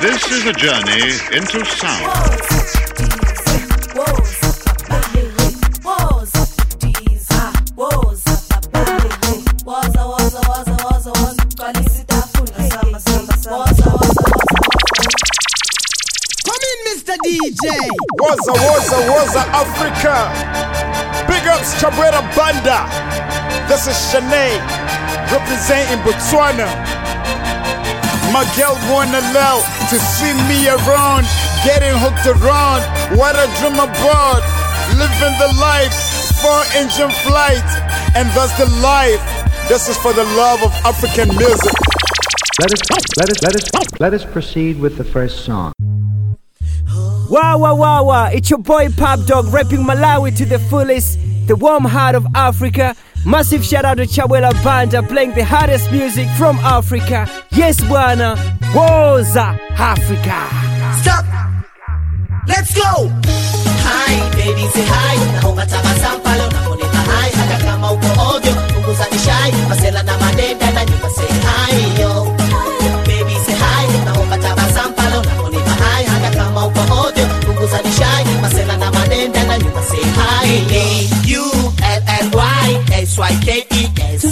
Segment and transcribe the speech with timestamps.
[0.00, 3.20] This is a journey into sound.
[16.46, 17.14] Come in, Mr.
[17.22, 17.68] DJ.
[18.18, 20.32] Waza, waza, waza, Africa.
[21.28, 22.88] Big ups, Chabrera Banda.
[23.68, 24.56] This is Shanae,
[25.30, 26.68] representing Botswana.
[28.32, 31.26] My girl wanna love to see me around,
[31.66, 32.80] getting hooked around.
[33.18, 34.38] What I dream about,
[34.94, 35.90] living the life,
[36.38, 37.66] four engine flight,
[38.14, 39.18] and that's the life.
[39.68, 41.74] This is for the love of African music.
[42.60, 42.80] Let us
[43.18, 45.72] let us let us let us proceed with the first song.
[47.28, 48.26] Wow, wow, wow, wow.
[48.26, 51.18] It's your boy Pop Dog rapping Malawi to the fullest,
[51.48, 52.94] the warm heart of Africa.
[53.24, 57.28] Massive shout out to Chabrera Banda playing the hardest music from Africa.
[57.50, 58.36] Yes, Bwana.
[58.72, 60.38] Woza Africa.
[61.02, 61.24] Stop.
[62.48, 63.10] Let's go.
[63.86, 65.16] Hi, baby, say hi.
[65.40, 67.30] Naomba tabasamu pale unaponipa hai.
[67.30, 68.54] Hata kama uko ovyo,
[83.18, 84.24] U-L-L-Y-S-Y-K-E-S.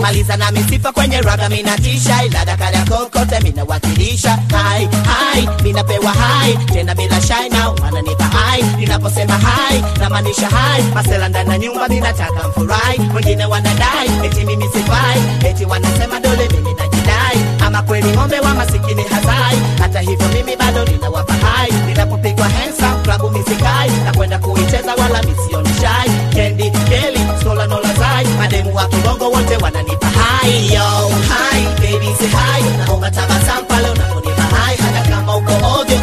[0.00, 6.56] Maliza na misifa kwenye raga minatisha ilada kada kokote minawakilisha hai hai minapewa hai.
[6.72, 10.82] Tena bila shai na wananipa hai ninaposema hai namaanisha hai.
[10.94, 13.00] Masela ndani ya nyumba ninataka mfurahi.
[13.14, 15.22] Wengine wanadai eti mimi sifai.
[15.50, 17.38] Eti wanasema dole mimi najidai.
[17.66, 19.58] Ama kweli ng'ombe wa masikini hazai.
[19.78, 21.72] Hata hivyo mimi bado ninawapa hai.
[21.86, 25.68] Ninapopigwa up, klabu misikai na kwenda kuicheza wala misioni
[29.30, 32.62] wote wananipa hai yo hai baby say hi.
[34.50, 34.76] Hai.
[34.76, 35.98] Hata kama uko ovyo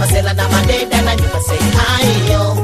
[0.00, 2.54] masela na na say hi yo.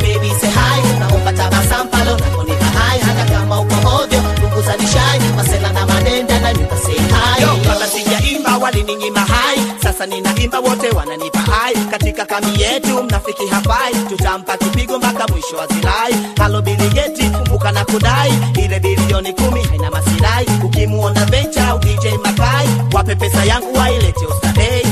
[0.00, 2.98] Baby say hai naomba tabasamu pale unaponipa hai.
[3.00, 7.48] Hata kama uko ovyo punguza nishai masela na madenda na nyumba say hi yo.
[9.28, 9.58] Hai.
[9.82, 11.74] Sasa ninaimba wote wananipa hai.
[11.90, 14.77] Katika kami yetu mnafiki hafai tutampa kipigo
[15.18, 18.32] mpaka mwisho wa zilai halo biligeti kumbuka na kudai
[18.64, 20.46] ile bilioni kumi haina masilai.
[20.64, 24.86] Ukimuona vecha au dj makai wape pesa yangu wailete ostadei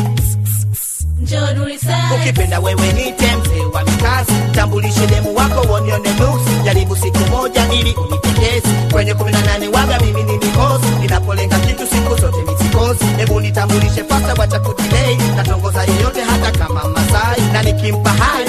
[2.20, 7.94] ukipenda wewe nite mzee wa mikazi tambulishe demu wako wonione nuksi jaribu siku moja ili
[7.94, 10.86] unipendezi kwenye kumi na nane waga mimi ni mikosi.
[11.00, 15.16] Ninapolenga kitu siku zote misikosi hebu nitambulishe fasta wacha kutilei.
[15.36, 17.40] Natongoza yeyote hata kama masai.
[17.52, 18.44] Na nikimpa hai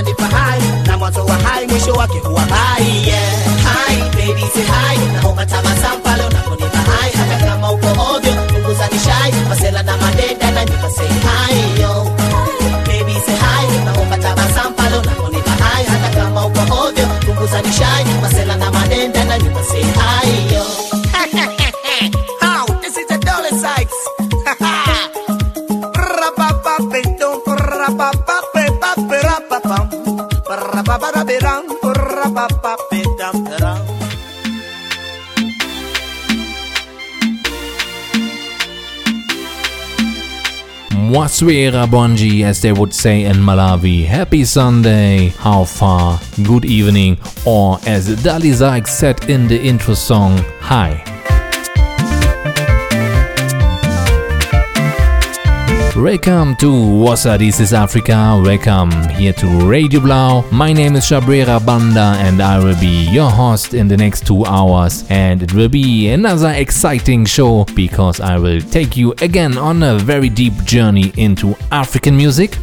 [0.00, 3.32] ananipa hai na mwanzo wa hai mwisho wake huwa hai yeah.
[3.64, 5.99] hai baby say hai naomba tabasamu
[41.10, 44.04] Mwaswera Bonji, as they would say in Malawi.
[44.04, 50.38] Happy Sunday, how far, good evening, or as Dali Sykes said in the intro song,
[50.60, 51.09] hi.
[56.00, 58.40] Welcome to Wassa This is Africa.
[58.42, 60.48] Welcome here to Radio Blau.
[60.50, 64.46] My name is Chabrera Banda and I will be your host in the next two
[64.46, 65.04] hours.
[65.10, 69.98] And it will be another exciting show because I will take you again on a
[69.98, 72.56] very deep journey into African music.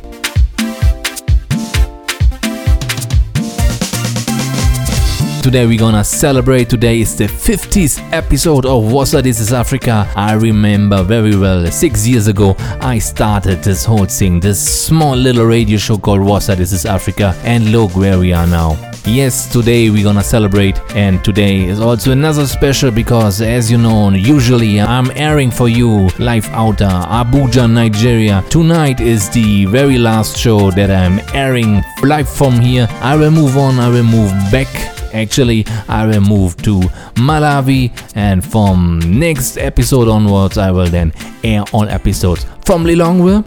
[5.48, 6.70] Today we're gonna celebrate.
[6.70, 10.06] Today is the 50th episode of Wassa This is Africa.
[10.14, 15.46] I remember very well, six years ago, I started this whole thing, this small little
[15.46, 18.76] radio show called Wassa This is Africa, and look where we are now.
[19.06, 24.10] Yes, today we're gonna celebrate, and today is also another special because, as you know,
[24.10, 28.44] usually I'm airing for you live out Abuja, Nigeria.
[28.50, 32.90] Tonight is the very last show that I'm airing live from here.
[33.00, 34.68] I will move on, I will move back
[35.14, 36.80] Actually, I will move to
[37.16, 41.14] Malawi, and from next episode onwards, I will then
[41.44, 43.44] air all episodes from Lilongwe.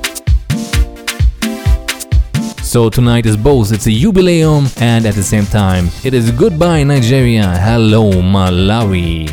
[2.70, 6.84] So tonight is both it's a jubileum and at the same time it is goodbye
[6.84, 9.26] Nigeria, hello Malawi.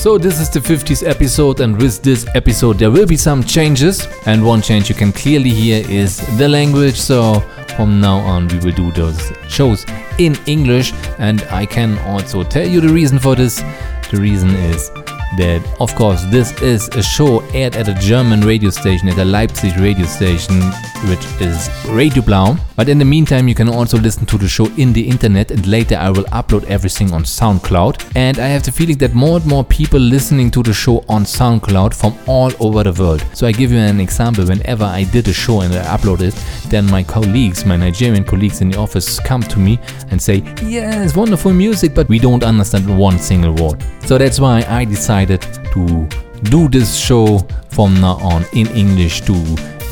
[0.00, 4.08] So this is the 50th episode and with this episode there will be some changes.
[4.24, 6.98] And one change you can clearly hear is the language.
[6.98, 7.40] So
[7.76, 9.84] from now on we will do those shows
[10.16, 10.94] in English.
[11.18, 13.62] And I can also tell you the reason for this.
[14.10, 14.90] The reason is
[15.36, 19.24] that of course this is a show aired at a German radio station at a
[19.24, 20.60] Leipzig radio station
[21.08, 22.56] which is Radio Blau.
[22.76, 25.66] But in the meantime you can also listen to the show in the internet and
[25.66, 28.12] later I will upload everything on SoundCloud.
[28.16, 31.24] And I have the feeling that more and more people listening to the show on
[31.24, 33.24] SoundCloud from all over the world.
[33.34, 34.44] So I give you an example.
[34.44, 36.34] Whenever I did a show and I upload it
[36.70, 39.78] then my colleagues my Nigerian colleagues in the office come to me
[40.10, 43.82] and say yes wonderful music but we don't understand one single word.
[44.06, 46.08] So that's why I decided decided to
[46.50, 47.38] do this show
[47.68, 49.34] from now on in English to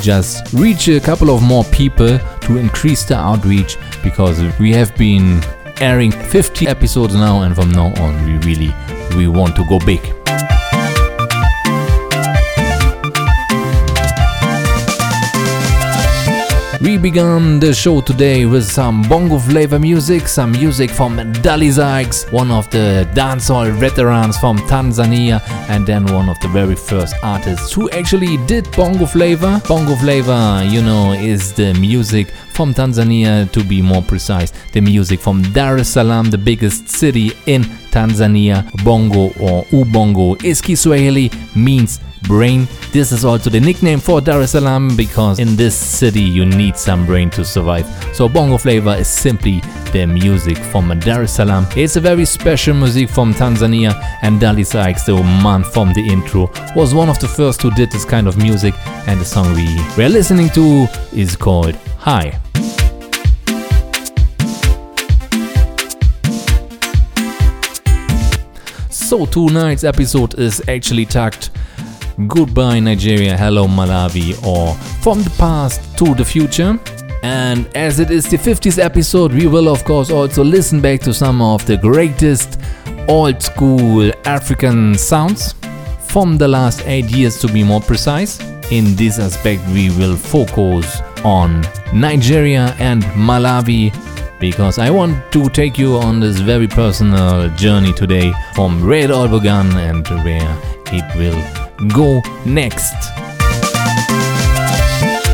[0.01, 5.43] just reach a couple of more people to increase the outreach because we have been
[5.81, 8.75] airing 50 episodes now and from now on we really
[9.17, 10.01] we want to go big.
[16.81, 22.31] We began the show today with some bongo flavor music, some music from Dali Sykes,
[22.31, 27.73] one of the dancehall veterans from Tanzania, and then one of the very first artists
[27.73, 29.61] who actually did bongo flavor.
[29.67, 35.19] Bongo flavor, you know, is the music from Tanzania, to be more precise, the music
[35.19, 38.63] from Dar es Salaam, the biggest city in Tanzania.
[38.85, 42.67] Bongo or Ubongo is Kiswahili, means brain.
[42.93, 46.77] This is also the nickname for Dar es Salaam because in this city you need
[46.77, 47.87] some brain to survive.
[48.15, 49.61] So bongo flavor is simply
[49.93, 51.67] the music from Dar es Salaam.
[51.77, 56.51] It's a very special music from Tanzania and Dali Sykes, the man from the intro,
[56.75, 58.75] was one of the first who did this kind of music
[59.07, 59.67] and the song we
[59.97, 62.39] were listening to is called High.
[69.09, 71.49] So tonight's episode is actually tagged
[72.27, 76.77] Goodbye Nigeria, Hello Malawi or From the Past to the Future.
[77.23, 81.15] And as it is the 50th episode, we will of course also listen back to
[81.15, 82.61] some of the greatest
[83.07, 85.55] old school African sounds
[86.09, 88.41] from the last 8 years to be more precise.
[88.73, 91.63] In this aspect, we will focus on
[91.95, 93.95] Nigeria and Malawi
[94.41, 99.11] because I want to take you on this very personal journey today from where it
[99.11, 100.59] and where
[100.93, 102.95] it will go next.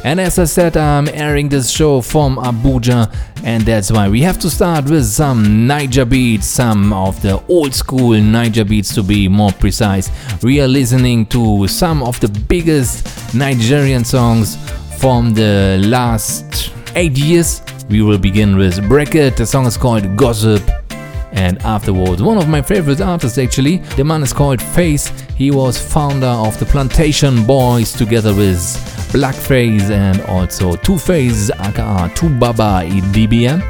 [0.05, 3.11] And as I said, I'm airing this show from Abuja,
[3.43, 7.75] and that's why we have to start with some Naija beats, some of the old
[7.75, 10.11] school Naija beats to be more precise.
[10.43, 14.56] We are listening to some of the biggest Nigerian songs
[14.99, 20.62] from the last eight years we will begin with Bracket, the song is called Gossip.
[21.32, 25.08] And afterwards, one of my favorite artists actually, the man is called Faze.
[25.37, 28.58] He was founder of the Plantation Boys together with
[29.12, 33.62] Blackface and also Two Face, aka Two Baba DBM.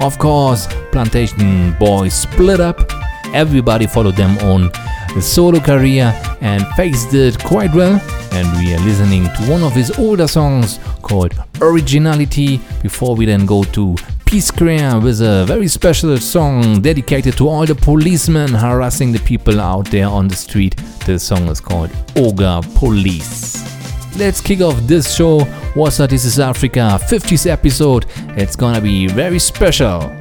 [0.00, 2.90] Of course, Plantation Boys split up.
[3.32, 4.70] Everybody followed them on
[5.14, 8.00] the solo career and Faze did quite well.
[8.36, 13.46] And we are listening to one of his older songs called Originality before we then
[13.46, 13.96] go to
[14.26, 19.58] Peace Square with a very special song dedicated to all the policemen harassing the people
[19.58, 20.76] out there on the street.
[21.06, 23.64] The song is called Oga Police.
[24.18, 25.40] Let's kick off this show.
[25.72, 26.10] What's up?
[26.10, 28.04] This is Africa 50th episode.
[28.36, 30.14] It's gonna be very special.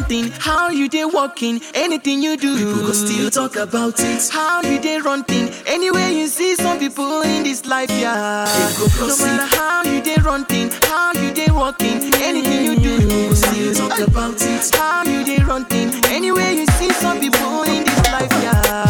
[0.00, 3.56] You did run thing, how you did walking, anything you do, people go still talk
[3.56, 4.28] about it.
[4.30, 8.46] How you did run thing, anywhere you see some people in this life, yeah.
[8.78, 12.98] Go No matter how you did run thing, how you did walking, anything you do,
[12.98, 14.70] people go still talk about it.
[14.74, 18.86] How you did run thing, anywhere you see some people in this life, yeah.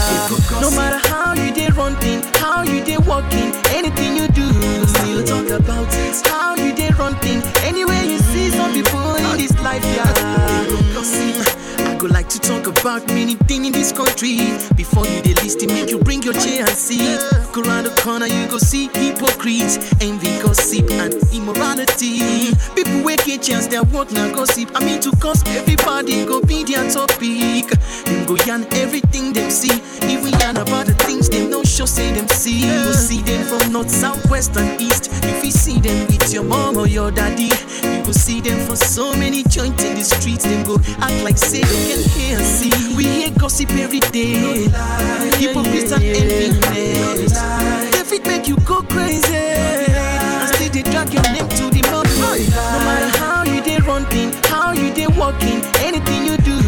[0.61, 4.87] No matter how you did run thing, how you did walking, anything you do, people
[4.87, 6.27] still talk about it.
[6.27, 7.43] How you did run thing,
[12.01, 14.39] go like to talk about many things in this country.
[14.75, 16.99] Before you dey list it, make you bring your chair and see.
[17.53, 22.55] Go around the corner, you go see hypocrites, envy, gossip, and immorality.
[22.75, 24.71] People wey get chance, their work na gossip.
[24.75, 27.69] I mean to cause everybody go be their topic.
[28.07, 29.77] Them go yarn everything them see.
[30.09, 31.50] Even yarn about the things them
[31.81, 32.61] sure say them see.
[32.67, 35.09] You go see them from north, south, west, and east.
[35.25, 37.45] If you see them with your mom or your daddy,
[37.89, 40.45] you go see them for so many joints in the streets.
[40.45, 42.97] Them go act like say they can hear and see.
[42.97, 44.69] We hear gossip every day.
[45.41, 47.33] Hypocrites and enviness.
[47.93, 49.35] They fit make you go crazy.
[49.35, 52.07] And still they drag your name to the mud.
[52.75, 56.61] No matter how you dey run thing, how you dey walking, anything you do.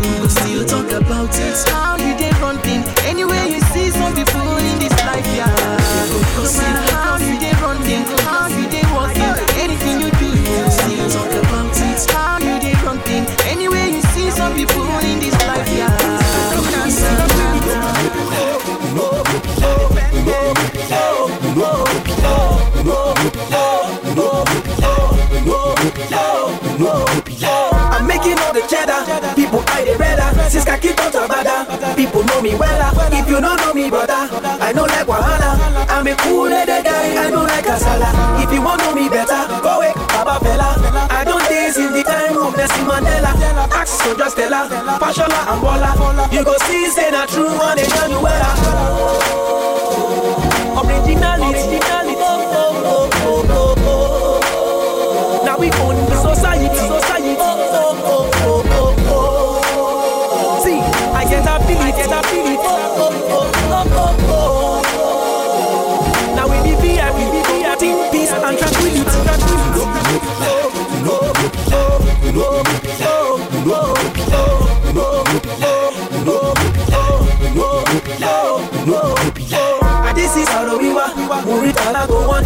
[32.42, 32.82] Me well.
[32.82, 32.90] Ah.
[33.14, 34.26] If you don't know me, brother,
[34.58, 35.54] I know like Wahala.
[35.86, 38.10] I'm a cool headed guy, I know like Kasala.
[38.42, 40.74] If you want know me better, go away, Baba Fela.
[41.08, 43.30] I don't days in the time of Nelson Mandela.
[43.70, 44.66] Ask Soja Stella,
[44.98, 45.94] Fashola and Bola.
[46.34, 48.42] You go see, say that true one, they tell you well.
[48.42, 49.22] Ah.
[50.82, 51.78] Originality,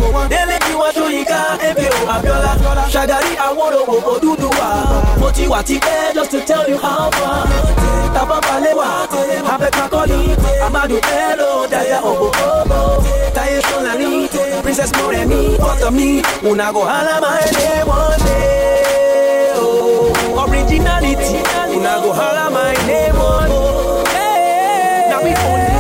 [0.07, 0.29] Go on.
[0.29, 2.53] Dele Giwa Soyinka, MKO Abiola.
[2.91, 5.19] Shagari Awodo Bobo Duduwa.
[5.19, 7.47] Moti Watike, just to tell you how far.
[8.15, 9.07] Tafawa Balewa,
[9.47, 13.03] Happy Kakoli, Ahmadu Bello, Daya Obo Obo.
[13.35, 14.29] Taye Solani,
[14.63, 19.53] Princess Moremi, Photo me, Unago Hala my name one day.
[19.57, 21.43] Oh, originality,
[21.77, 23.51] Unago Hala my name one
[24.07, 25.07] day.
[25.11, 25.76] Now we own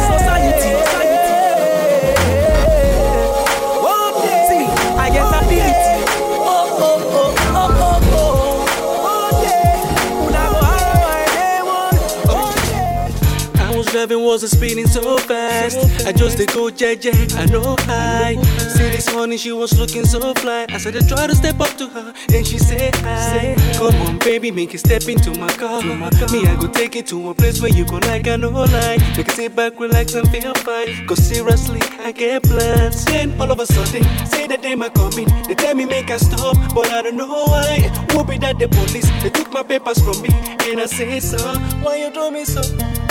[14.07, 16.07] driving, wasn't speeding so fast.
[16.07, 18.37] I just did go JJ, I know I.
[18.77, 20.67] See this morning, she was looking so fly.
[20.69, 23.55] I said, I try to step up to her, and she said, hi.
[23.75, 25.83] Come on, baby, make it step into my car.
[25.83, 28.99] Me, I go take it to a place where you go like I know lie.
[29.17, 31.07] Make it sit back, relax, and feel fine.
[31.07, 33.05] Cause seriously, I get plans.
[33.05, 35.29] Then all of a sudden, say that they might come in.
[35.47, 37.91] They tell me make I stop, but I don't know why.
[38.13, 40.29] Whoop it at the police, they took my papers from me,
[40.71, 41.39] and I said, so,
[41.83, 42.63] why you do me so?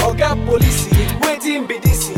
[0.05, 0.87] Oga police,
[1.21, 2.09] waiting be this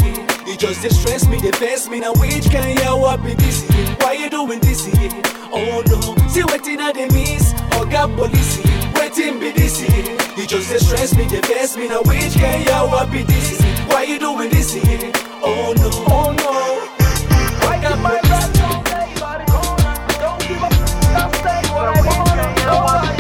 [0.48, 2.00] You just dey stress me, vex me.
[2.00, 3.68] Now which kind of oh, what oh, be this?
[4.00, 4.88] Why you doing this?
[5.52, 6.00] Oh no,
[6.30, 7.52] see waiting I dey miss.
[7.76, 8.64] Oga police,
[8.96, 9.82] waiting be this
[10.38, 11.90] You just dey stress me, vex me.
[11.90, 13.60] Now which kind of what be this?
[13.90, 14.74] Why you doing this?
[15.44, 17.68] Oh no, oh no.
[17.68, 18.54] Why got my back?
[20.18, 20.72] Don't give up,
[21.12, 23.17] I'll say what I want.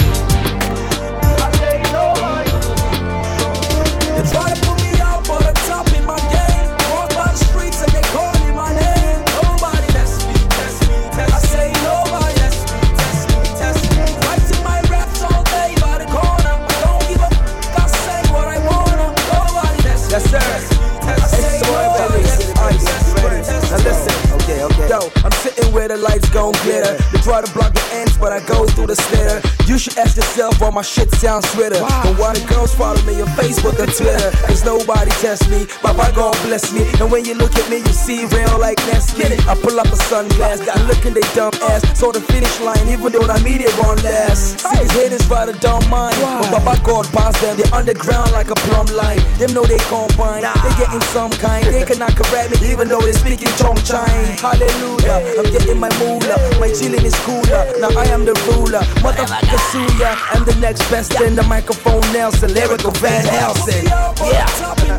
[25.23, 26.95] I'm sitting where the lights gon' glitter.
[27.11, 29.41] They try to block the ends, but I go through the slitter.
[29.65, 31.77] You should ask yourself why my shit sounds sweeter.
[31.77, 34.31] And why the girls follow me on Facebook and Twitter.
[34.47, 36.87] Cause nobody test me, Papa God bless me.
[36.99, 39.27] And when you look at me, you see real like Nestle.
[39.47, 41.83] I pull up a sunglass, got looking they dumb ass.
[41.99, 44.59] So the finish line, even though I mean it won't last.
[44.59, 46.15] See these haters rather don't mind.
[46.17, 49.19] But Papa God bonds them, they underground like a plumb line.
[49.37, 51.65] Them know they combine, they getting some kind.
[51.65, 54.37] They cannot correct me, even though they speaking Chong Chine.
[54.39, 56.39] Hallelujah, I'm getting my moolah.
[56.59, 57.67] My chilling is cooler.
[57.79, 58.81] Now I am the ruler.
[59.03, 60.15] Motherfucker Suya.
[60.33, 62.53] I'm the next best in the microphone Nelson.
[62.53, 63.85] Lyrical Van Helsing.
[63.85, 64.45] Yeah.
[64.77, 64.97] Me.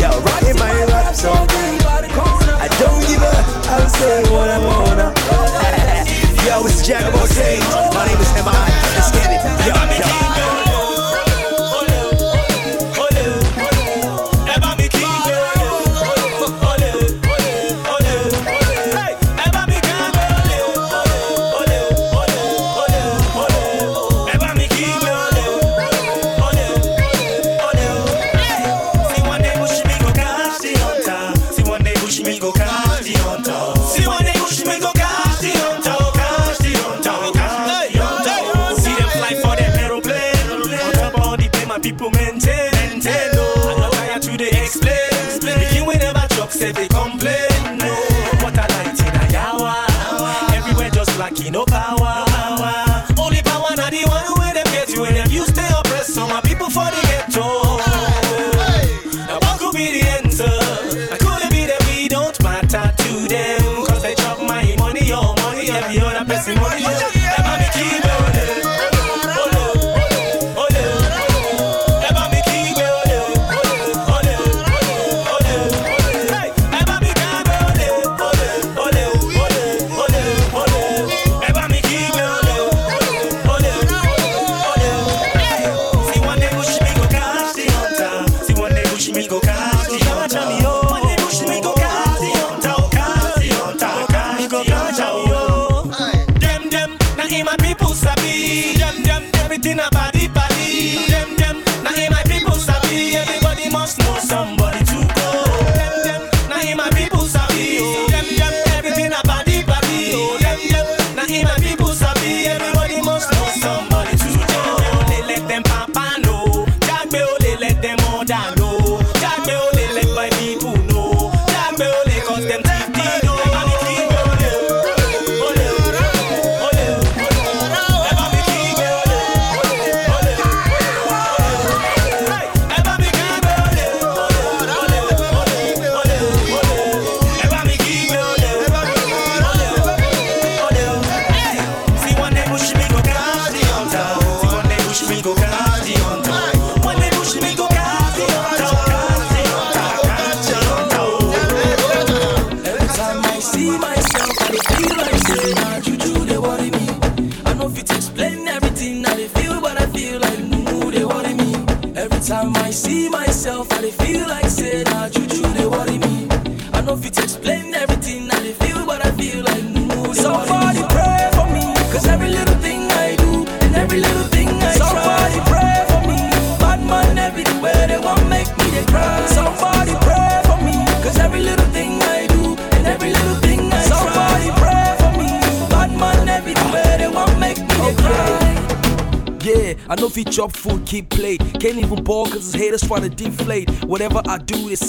[0.00, 0.10] Yo,
[0.48, 1.46] in my rap song.
[2.64, 3.34] I don't give a.
[3.72, 5.12] I'll say what I wanna.
[5.62, 7.92] Eh, yo, it's Jack of all.
[7.94, 8.69] My name is M.I.
[46.60, 46.89] whenever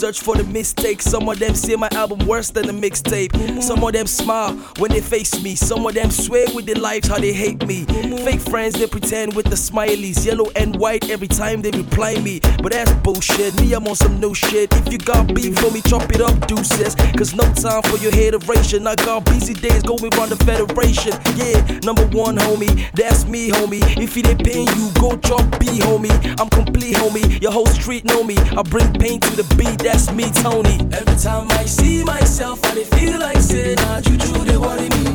[0.02, 1.06] search for the mistakes.
[1.06, 3.62] Some of them say my album worse than a mixtape.
[3.62, 5.54] Some of them smile when they face me.
[5.54, 7.86] Some of them swear with their lives how they hate me.
[8.26, 10.26] Fake friends, they pretend with the smileys.
[10.26, 12.40] Yellow and white every time they reply me.
[12.62, 13.60] But that's bullshit.
[13.62, 14.74] Me, I'm on some new shit.
[14.74, 16.96] If you got beef for me, chop it up, deuces.
[17.18, 18.88] Cause no time for your hateration.
[18.88, 21.14] I got busy days going around the federation.
[21.36, 22.92] Yeah, number one, homie.
[22.94, 23.82] That's me, homie.
[24.02, 26.14] If it ain't pain you, go drop B, homie.
[26.40, 27.42] I'm complete, homie.
[27.42, 28.38] Your whole street know me.
[28.38, 30.78] I bring pain to the beat, that's me, Tony.
[30.92, 35.11] Every time I see myself, I feel like say, nah, juju, they worry me.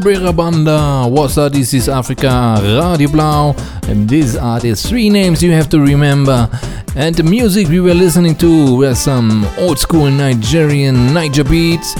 [0.00, 1.52] Chabrera Banda, what's up?
[1.52, 6.48] This is Africa, Radio Blau, and these are the three names you have to remember.
[6.96, 11.94] And the music we were listening to were some old school Nigerian Naija beats.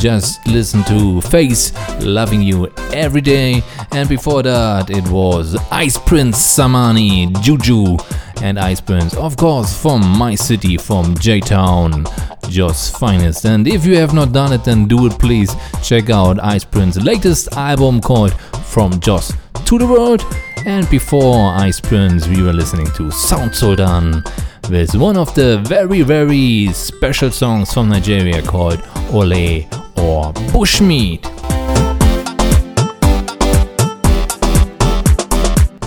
[0.00, 6.38] Just listen to Faze Loving You Every Day, and before that, it was Ice Prince
[6.38, 7.96] Samani Juju
[8.42, 12.04] and Ice Prince, of course, from my city, from J Town,
[12.48, 13.44] just Finest.
[13.44, 15.49] And if you have not done it, then do it, please.
[15.90, 18.32] Check out Ice Prince's latest album called
[18.64, 19.32] From Jos
[19.64, 20.24] to the World.
[20.64, 24.22] And before Ice Prince, we were listening to Sound Sultan
[24.70, 29.64] with one of the very, very special songs from Nigeria called Ole
[29.96, 31.26] or Bushmeat.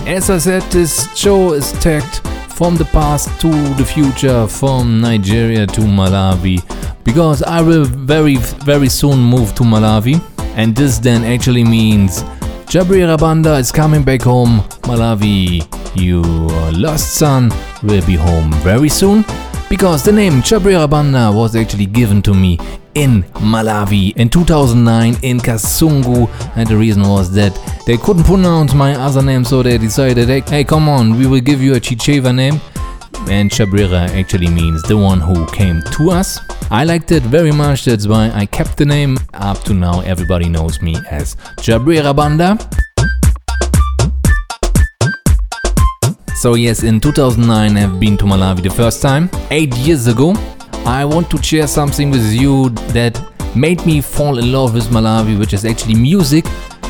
[0.06, 2.16] As I said, this show is tagged
[2.52, 6.60] from the past to the future, from Nigeria to Malawi,
[7.04, 10.20] because I will very, very soon move to Malawi,
[10.56, 12.22] and this then actually means
[12.66, 14.60] Chabrera Banda is coming back home.
[14.82, 15.62] Malawi,
[15.94, 16.24] your
[16.72, 19.24] lost son, will be home very soon,
[19.68, 22.58] because the name Chabrera Banda was actually given to me
[22.94, 26.28] in Malawi in 2009 in Kasungu.
[26.56, 27.52] And the reason was that
[27.86, 31.60] they couldn't pronounce my other name, so they decided, hey, come on, we will give
[31.60, 32.60] you a Chichewa name.
[33.28, 36.38] And Chabrera actually means the one who came to us.
[36.74, 39.16] I liked it very much, that's why I kept the name.
[39.32, 42.58] Up to now, everybody knows me as Chabrera Banda.
[46.34, 49.30] So yes, in 2009 I've been to Malawi the first time.
[49.52, 50.34] Eight years ago,
[50.84, 53.22] I want to share something with you that
[53.54, 56.44] made me fall in love with Malawi, which is actually music.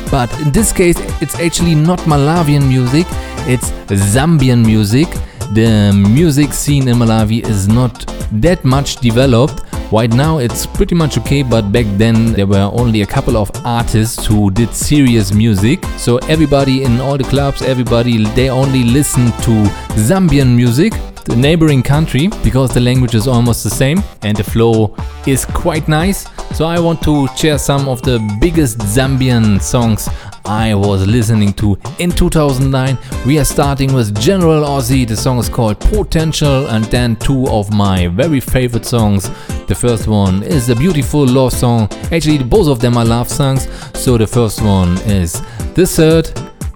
[0.09, 3.05] But in this case, it's actually not Malawian music,
[3.47, 3.69] it's
[4.15, 5.07] Zambian music.
[5.53, 7.93] The music scene in Malawi is not
[8.31, 9.61] that much developed.
[9.91, 13.49] Right now it's pretty much okay, but back then there were only a couple of
[13.63, 15.85] artists who did serious music.
[15.97, 19.51] So everybody in all the clubs, everybody they only listened to
[19.95, 20.93] Zambian music,
[21.25, 24.95] the neighboring country, because the language is almost the same and the flow
[25.27, 26.25] is quite nice.
[26.55, 30.09] So I want to share some of the biggest Zambian songs
[30.45, 32.97] I was listening to in 2009.
[33.25, 35.07] We are starting with General Ozzy.
[35.07, 39.29] The song is called Potential, and then two of my very favorite songs.
[39.67, 41.89] The first one is a beautiful love song.
[42.11, 43.67] Actually, both of them are love songs.
[43.93, 45.41] So the first one is
[45.73, 46.29] The Third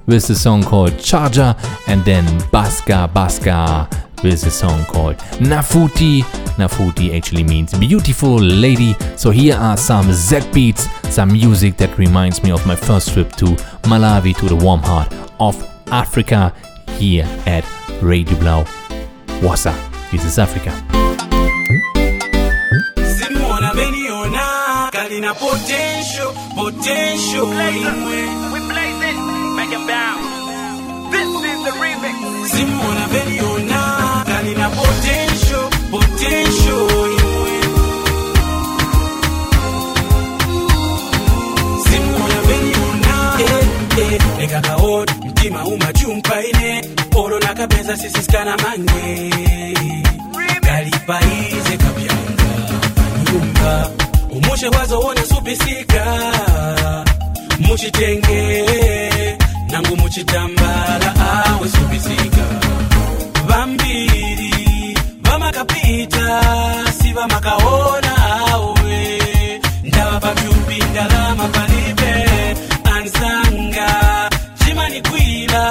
[0.08, 1.55] with the song called Charger,
[1.88, 6.21] and then Baska Baska with a song called Nafuti.
[6.58, 8.95] Nafuti actually means beautiful lady.
[9.15, 13.32] So here are some Z beats, some music that reminds me of my first trip
[13.38, 13.45] to
[13.84, 15.55] Malawi, to the warm heart of
[15.88, 16.53] Africa,
[16.97, 17.65] here at
[18.01, 18.63] Radio Blau.
[19.41, 19.73] Wassa,
[20.12, 20.71] this is Africa.
[23.17, 28.36] simuona beniona kalina potential potential simuona beniona
[31.12, 33.59] kalina potential potential simuona beniona
[34.57, 37.19] eh, potential
[44.39, 46.85] lekakaona mtima umachumpaine
[47.15, 49.29] oro nakapeza sisisikana mange
[50.62, 52.49] kalipaize kapyanga
[52.95, 53.89] panyumba
[54.31, 56.05] umushe wazo wone supisika
[57.59, 58.65] muchitenge
[59.71, 62.43] nangu muchitambala awe supisika
[63.49, 66.27] vambiri vamakapita
[67.01, 68.13] si vamakaona
[68.51, 69.19] awe.
[69.83, 72.13] Ndava papyupi ndalama palibe
[72.95, 73.89] ansanga.
[74.65, 75.63] Chimanikwila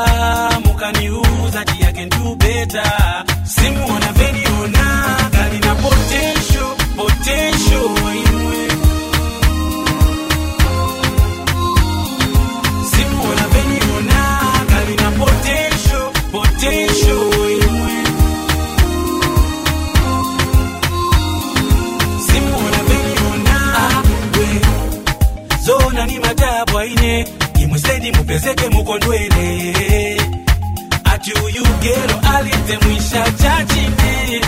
[0.64, 2.84] mukaniuza chiyake ndubeta
[3.44, 4.12] simuona
[28.08, 30.16] stendi mupezeke mukondwele
[31.04, 34.40] ati uyu gero alite mwisha chachine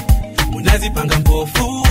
[0.50, 1.86] munazipanga mpofu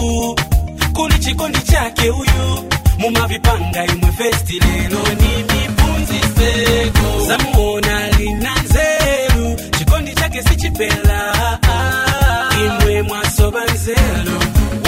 [0.94, 2.70] kuli chikondi chake uyu.
[2.98, 5.00] Mumavipanga imwe festi lelo.
[5.20, 11.60] Ni mipunziseko zamuona lina nzeru chikondi chake sichipela
[12.66, 14.40] imwe mwasoba nzelo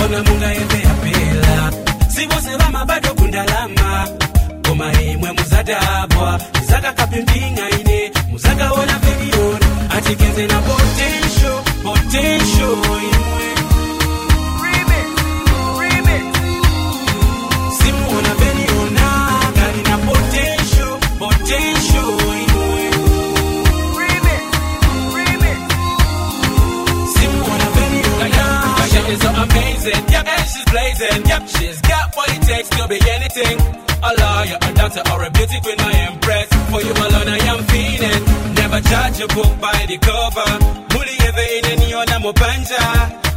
[0.02, 1.72] wona mungayeveya pela.
[2.08, 4.08] Sivose vama bado kundalama.
[4.68, 6.40] Koma imwe muzadabwa
[6.72, 12.78] muzakakapimbinga ine muzakaona veliona atikenze na potential potential.
[13.02, 13.48] Imwe
[17.78, 19.08] simuona veliona
[19.56, 22.10] kali na potential potential.
[22.42, 22.84] Imwe
[27.14, 32.42] simuona veliona She is so amazing, yep, and she's blazing, yep, she's got what it
[32.44, 33.58] takes to be anything.
[34.04, 36.51] A lawyer, a doctor, or a beauty queen, I impress.
[36.72, 38.24] For you alone, I am feeling.
[38.56, 40.52] Never judge a book by the cover.
[40.94, 42.80] Muli eve ine niona mupanja.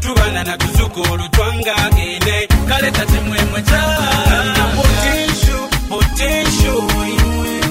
[0.00, 2.46] Tubana na kuzukuru twanga ine.
[2.68, 3.82] Kaleta chimwemwe cha.
[4.58, 7.63] Na potential, potential, imwe.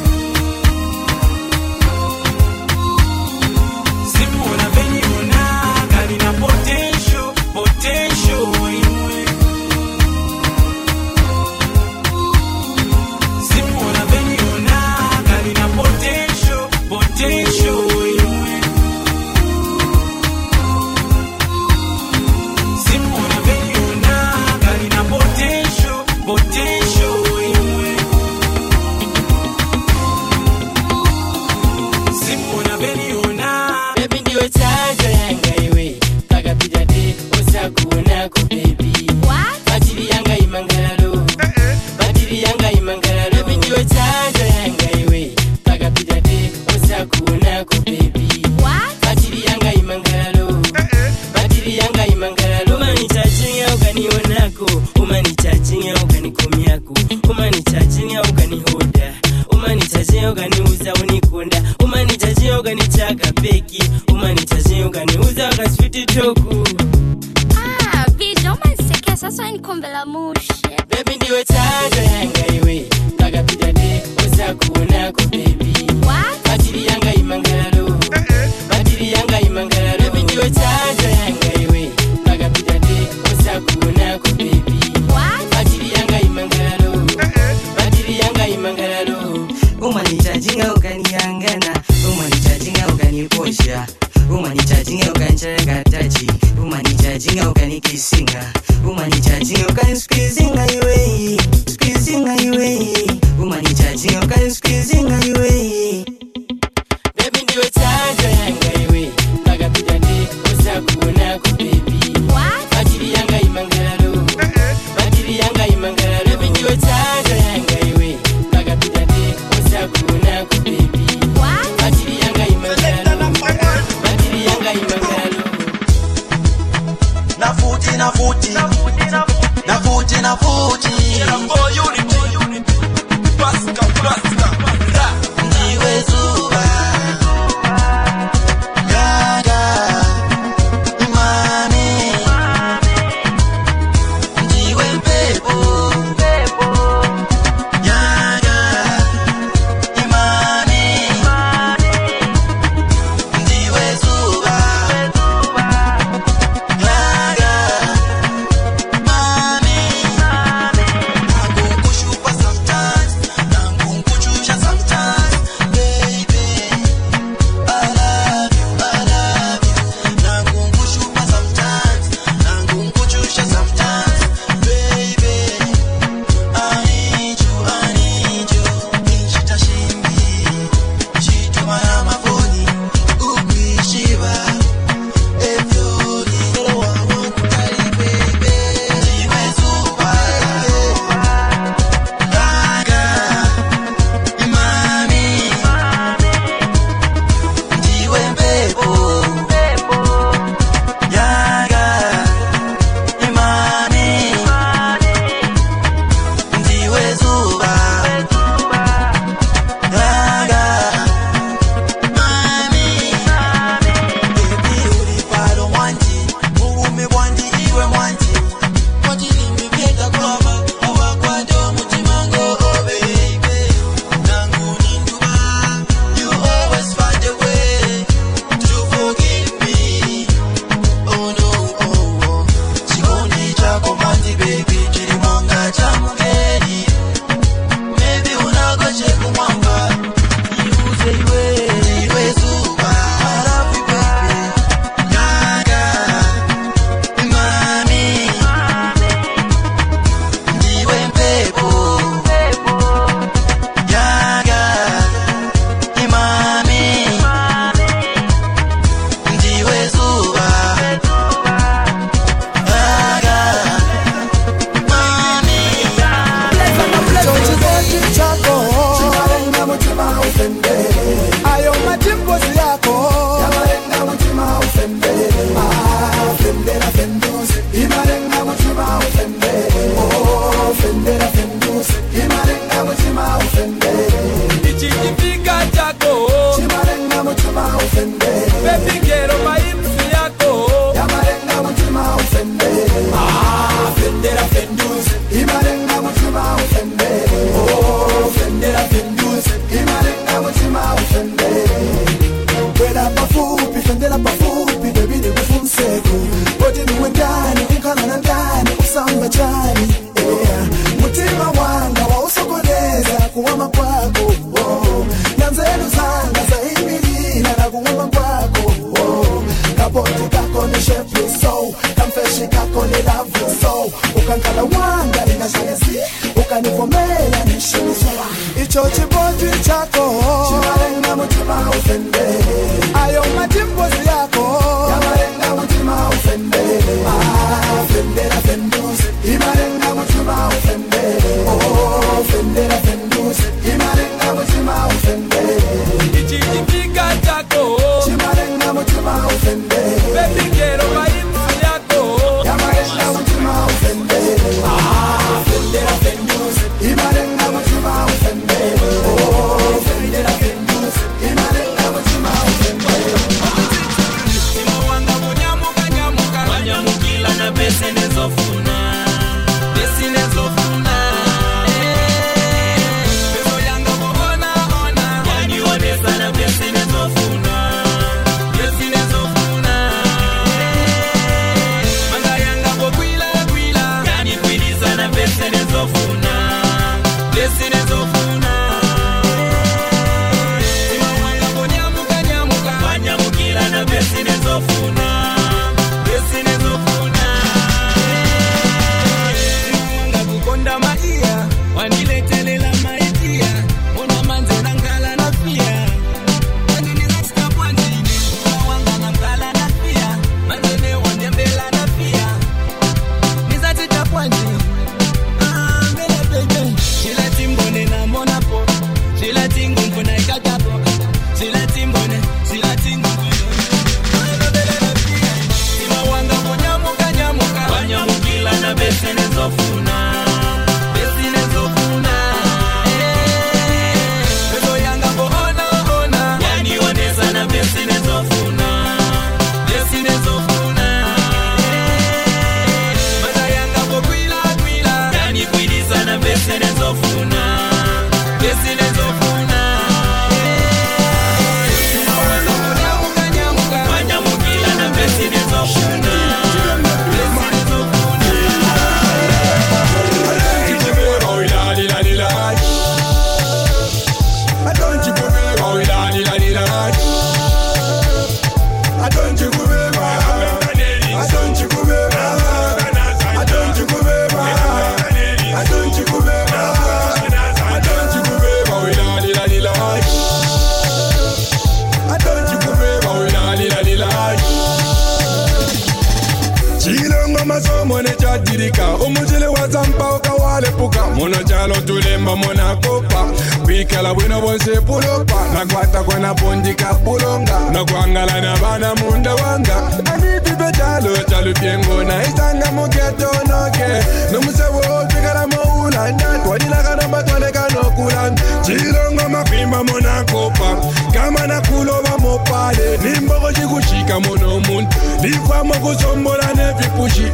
[501.65, 503.87] yengona itanga mugetonoke
[504.31, 510.77] nomusewo tikalamo ulanda twadilakana twanekanokula cilongo mapimba monakopa
[511.13, 512.97] kama nakuloba mopale.
[512.97, 514.87] Nimboko cikucika mono munu
[515.21, 517.31] likwamo kusombola nevipushi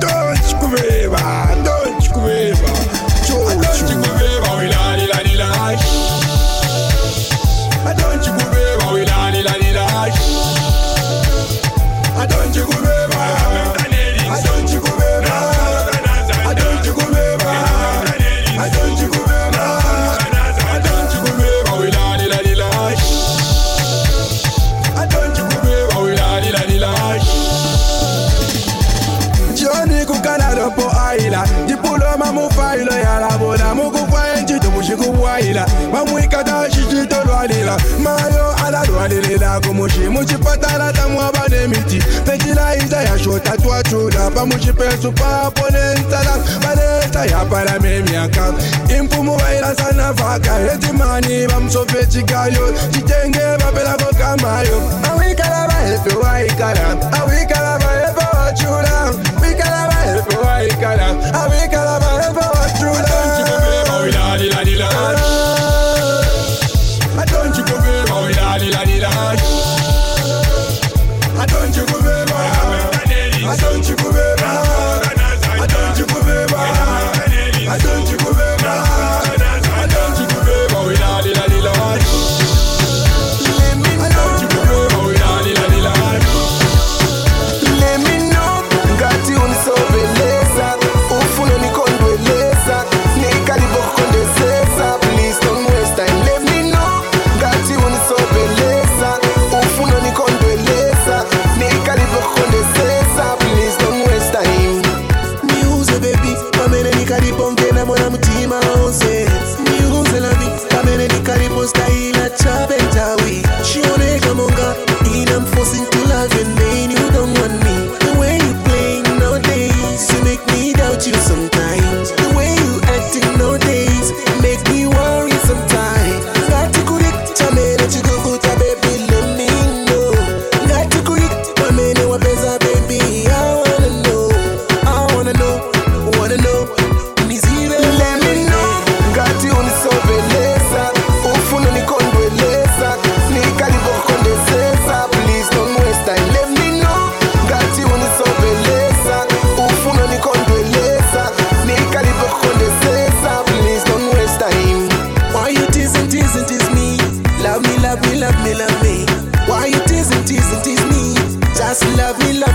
[0.00, 2.68] tochikuveva tochikuveva
[40.20, 42.02] muchipatara tamwava nemiti.
[42.26, 48.52] Nechiraiza yashotatuatsula pamuchipesu paponentala vaneta yaparamemiaka
[48.98, 59.14] impumu vairasana vhaka hetimani vamusofe chikayo chitenge vapela vokamayo awikala vahepe waikala awikala vahepe wachula
[59.42, 61.06] wikala vahepe waikala
[61.42, 63.29] awikala vahepe wachula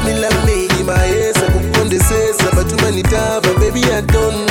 [0.04, 4.45] love me, lady, my ass, I could condescend, but too many times, baby, I don't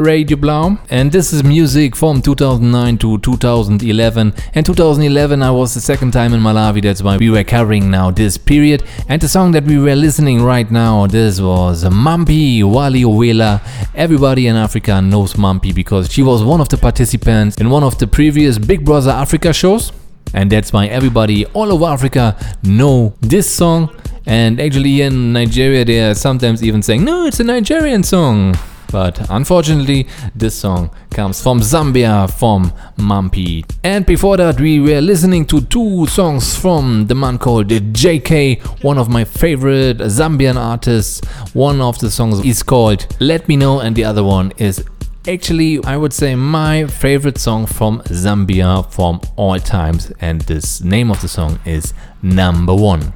[0.00, 4.34] Radio Blau, and this is music from 2009 to 2011.
[4.54, 8.10] And 2011, I was the second time in Malawi, that's why we were covering now
[8.10, 8.84] this period.
[9.08, 13.60] And the song that we were listening right now, this was Mampi Wali Owela.
[13.94, 17.98] Everybody in Africa knows Mampi because she was one of the participants in one of
[17.98, 19.92] the previous Big Brother Africa shows.
[20.34, 23.90] And that's why everybody all over Africa know this song.
[24.26, 28.54] And actually in Nigeria they are sometimes even saying, no, it's a Nigerian song.
[28.90, 33.64] But unfortunately, this song comes from Zambia, from Mampi.
[33.84, 38.98] And before that, we were listening to two songs from the man called JK, one
[38.98, 41.20] of my favorite Zambian artists.
[41.52, 44.84] One of the songs is called Let Me Know, and the other one is
[45.26, 50.10] actually, I would say, my favorite song from Zambia from all times.
[50.20, 53.12] And this name of the song is Number One.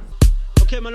[0.61, 0.93] Okay, man.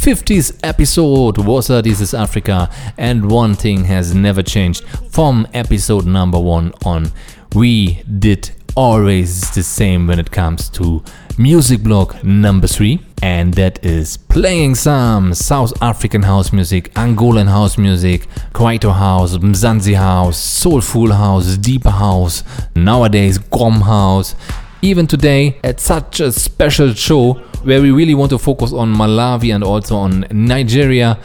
[0.00, 6.06] 50th episode was uh, This is Africa, and one thing has never changed from episode
[6.06, 7.12] number one on.
[7.54, 11.04] We did always the same when it comes to
[11.36, 17.76] music block number three, and that is playing some South African house music, Angolan house
[17.76, 22.42] music, Kwaito house, Mzansi house, soulful house, deeper house,
[22.74, 24.34] nowadays Gqom house.
[24.82, 29.54] Even today, at such a special show where we really want to focus on Malawi
[29.54, 31.18] and also on Nigeria,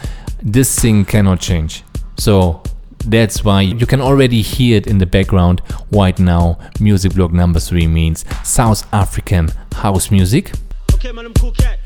[0.44, 1.82] this thing cannot change.
[2.18, 2.62] So
[3.06, 6.60] that's why you can already hear it in the background right now.
[6.82, 10.52] Music block number three means South African house music.
[10.94, 11.80] Okay, man, cool cat.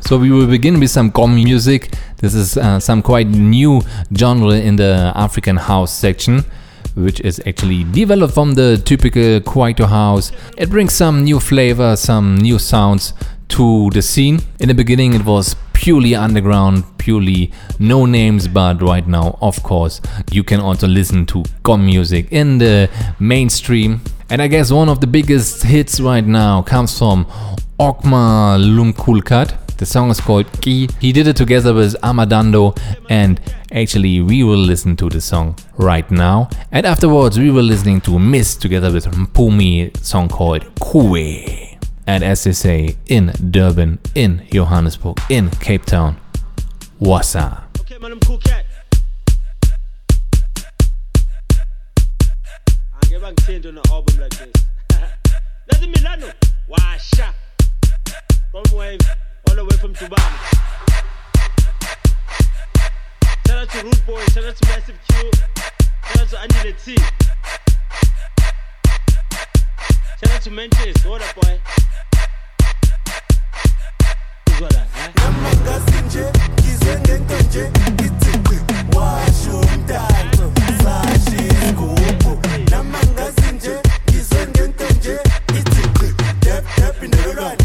[0.00, 1.92] So we will begin with some gqom music.
[2.18, 3.82] This is uh, some quite new
[4.16, 6.44] genre in the African house section,
[6.96, 10.32] which is actually developed from the typical Kwaito house.
[10.56, 13.12] It brings some new flavor, some new sounds
[13.48, 14.40] to the scene.
[14.58, 20.00] In the beginning, it was purely underground, purely no names, but right now, of course,
[20.32, 22.88] you can also listen to gqom music in the
[23.20, 24.00] mainstream.
[24.30, 27.26] And I guess one of the biggest hits right now comes from
[27.78, 29.65] Okmalumkoolkat.
[29.78, 30.88] The song is called Ki.
[31.00, 32.78] He did it together with Amadando,
[33.10, 33.38] and
[33.70, 36.48] actually, we will listen to the song right now.
[36.72, 41.78] And afterwards, we will listening to Miss together with Mpumi, song called Kue.
[42.06, 46.16] And as they say in Durban, in Johannesburg, in Cape Town,
[46.98, 47.64] Wassa.
[47.80, 48.12] Okay, man.
[53.02, 54.64] Angeke bangithinte on an album like this.
[55.68, 56.32] That's in Milano.
[56.68, 57.34] Washa.
[59.56, 60.32] The way from Dubai.
[63.46, 65.30] Shout out to Root Boy, shout out to Massive Q,
[66.04, 66.96] shout out to Andy the T.
[70.20, 71.60] Shout out to Mentis, what up, boy?
[74.58, 75.10] Huh?
[75.14, 76.24] Namagasinje,
[76.60, 78.32] ngizwe ngento nje, ngithi
[78.96, 80.52] washo umdanso,
[80.82, 82.40] sashi isigubhu.
[82.70, 83.74] Namangasinje,
[84.10, 85.18] ngizwe ngento nje,
[85.52, 85.82] ngithi
[86.40, 87.64] dep dep indololwane,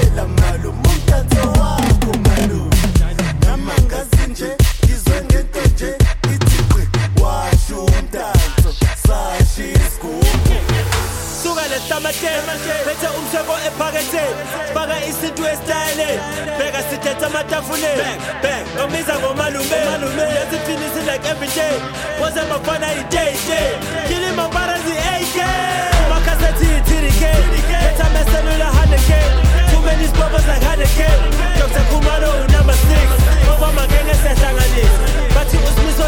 [11.87, 14.35] suka lesitamateni bethe umseko ephaketheni
[14.73, 16.21] faka isintu esitayeleni
[16.57, 18.11] bheka sithethe amatafuleni
[18.77, 19.77] nomiza ngomalume
[20.31, 21.75] uyazifinisi like everyday
[22.21, 23.69] woze mafana i-day day
[24.07, 25.35] kilima barazi ak
[26.09, 27.21] makhasethi i-tdk
[27.83, 29.11] betha ameselula 100k
[29.71, 30.99] too many spobos like 100k
[31.59, 34.99] dr kumalo unumber 6 obama ngeke siyahlanganisa
[35.35, 36.03] bathi usimiso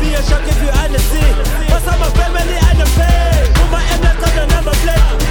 [0.00, 0.70] be a shock if you
[1.88, 3.33] up my family underpaid
[4.34, 5.23] the number plate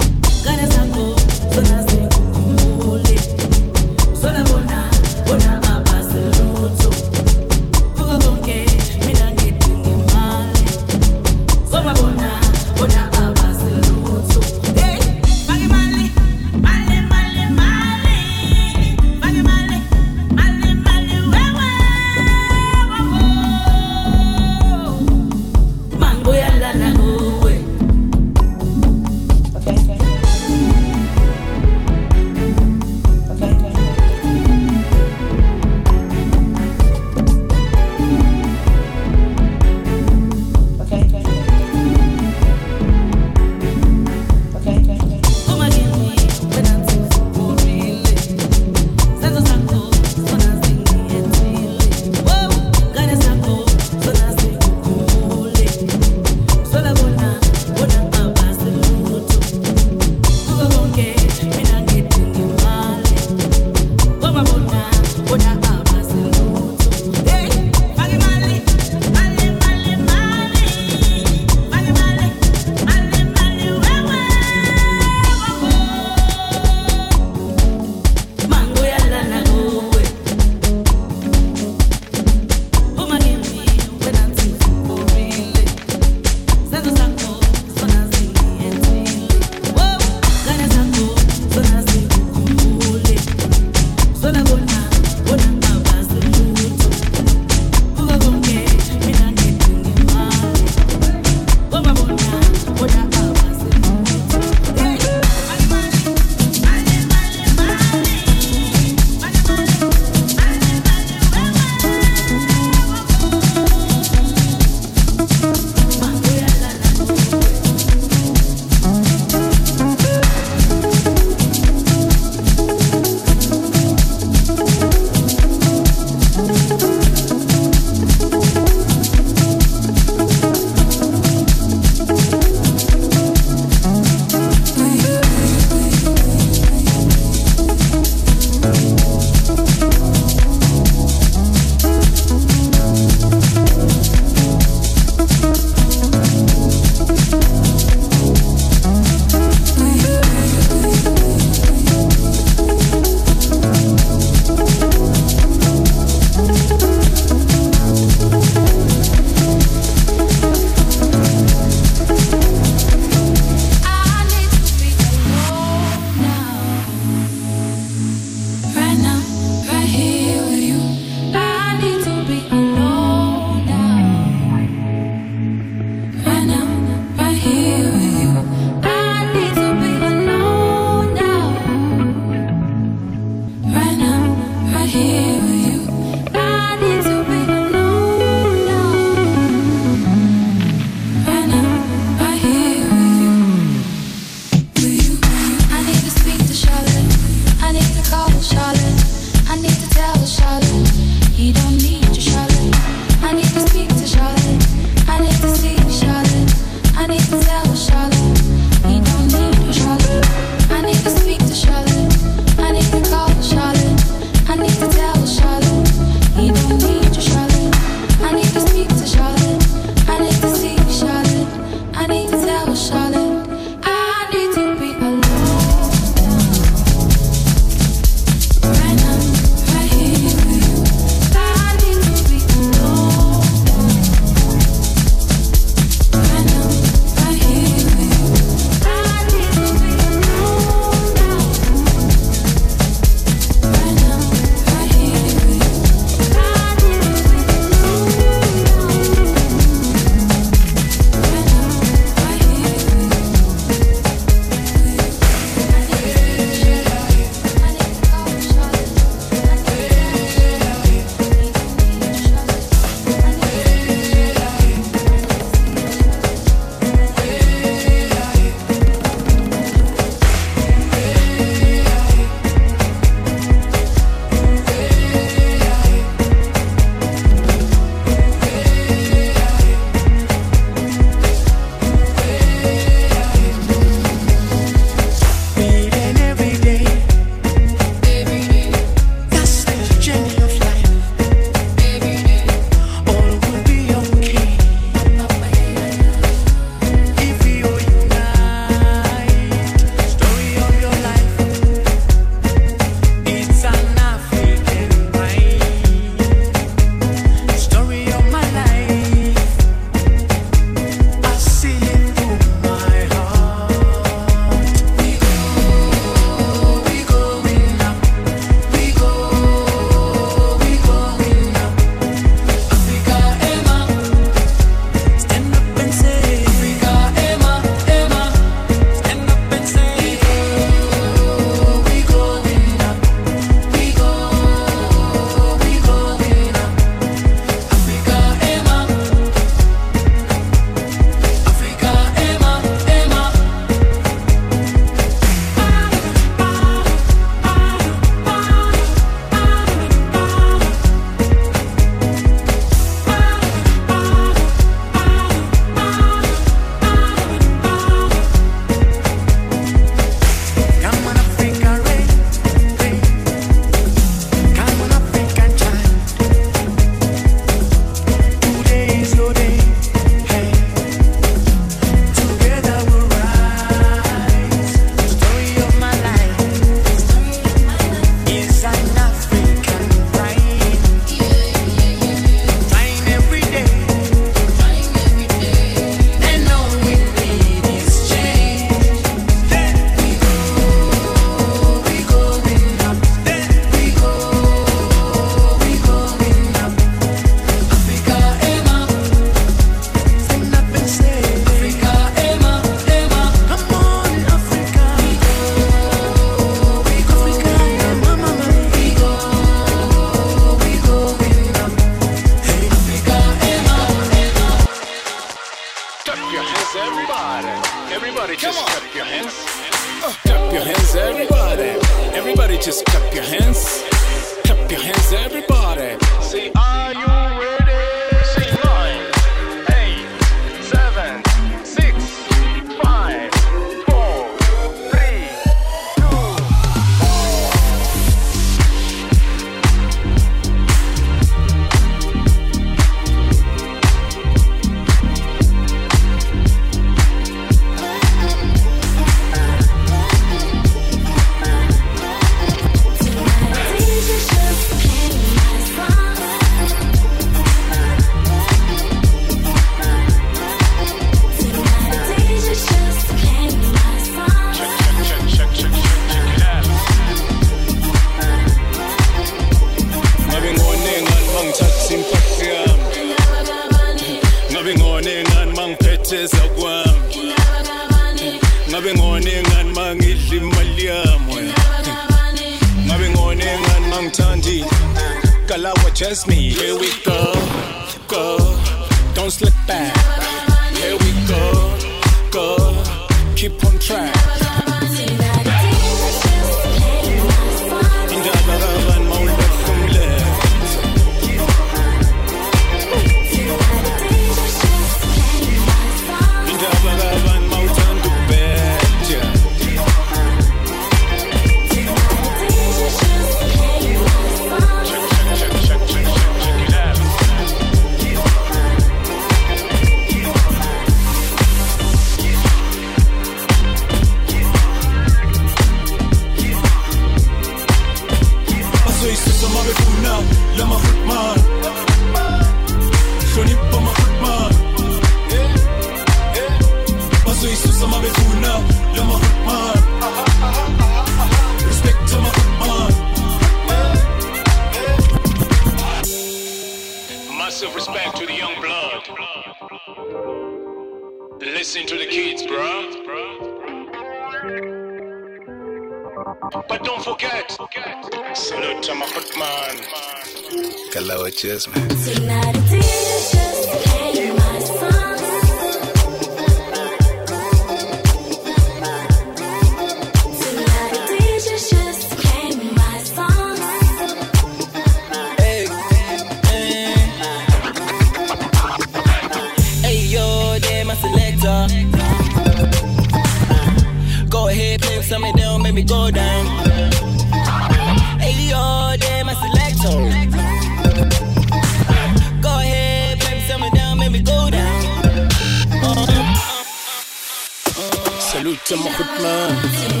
[598.71, 600.00] Salute to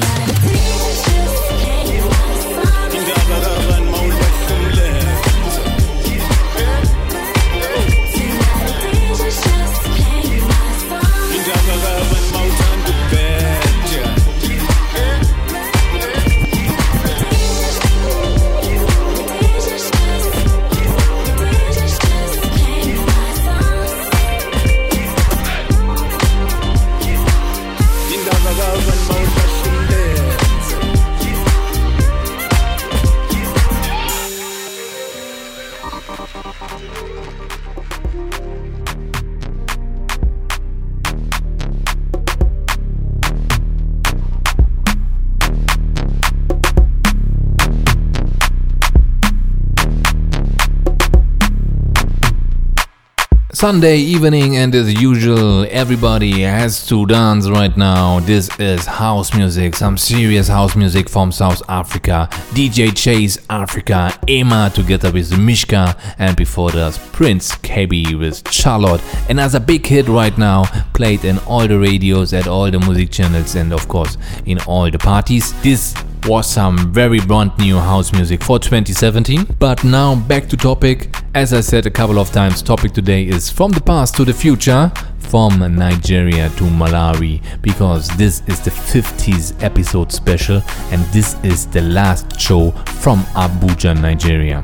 [53.61, 58.19] Sunday evening, and as usual, everybody has to dance right now.
[58.19, 62.27] This is house music, some serious house music from South Africa.
[62.55, 69.03] DJ Chase Africa, Emma together with Mishka, and before that, Prince Kaybee with Charlotte.
[69.29, 73.53] Another big hit right now, played in all the radios, at all the music channels,
[73.53, 75.53] and of course, in all the parties.
[75.61, 75.93] This
[76.27, 79.55] was some very brand new house music for 2017.
[79.59, 81.15] But now back to topic.
[81.33, 84.33] As I said a couple of times, topic today is from the past to the
[84.33, 90.61] future, from Nigeria to Malawi, because this is the 50s episode special
[90.91, 94.61] and this is the last show from Abuja, Nigeria.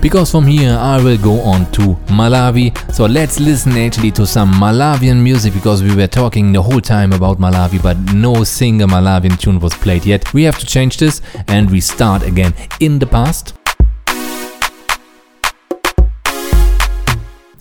[0.00, 2.74] Because from here I will go on to Malawi.
[2.94, 7.12] So let's listen actually to some Malawian music because we were talking the whole time
[7.12, 10.32] about Malawi, but no single Malawian tune was played yet.
[10.32, 13.59] We have to change this and we start again in the past.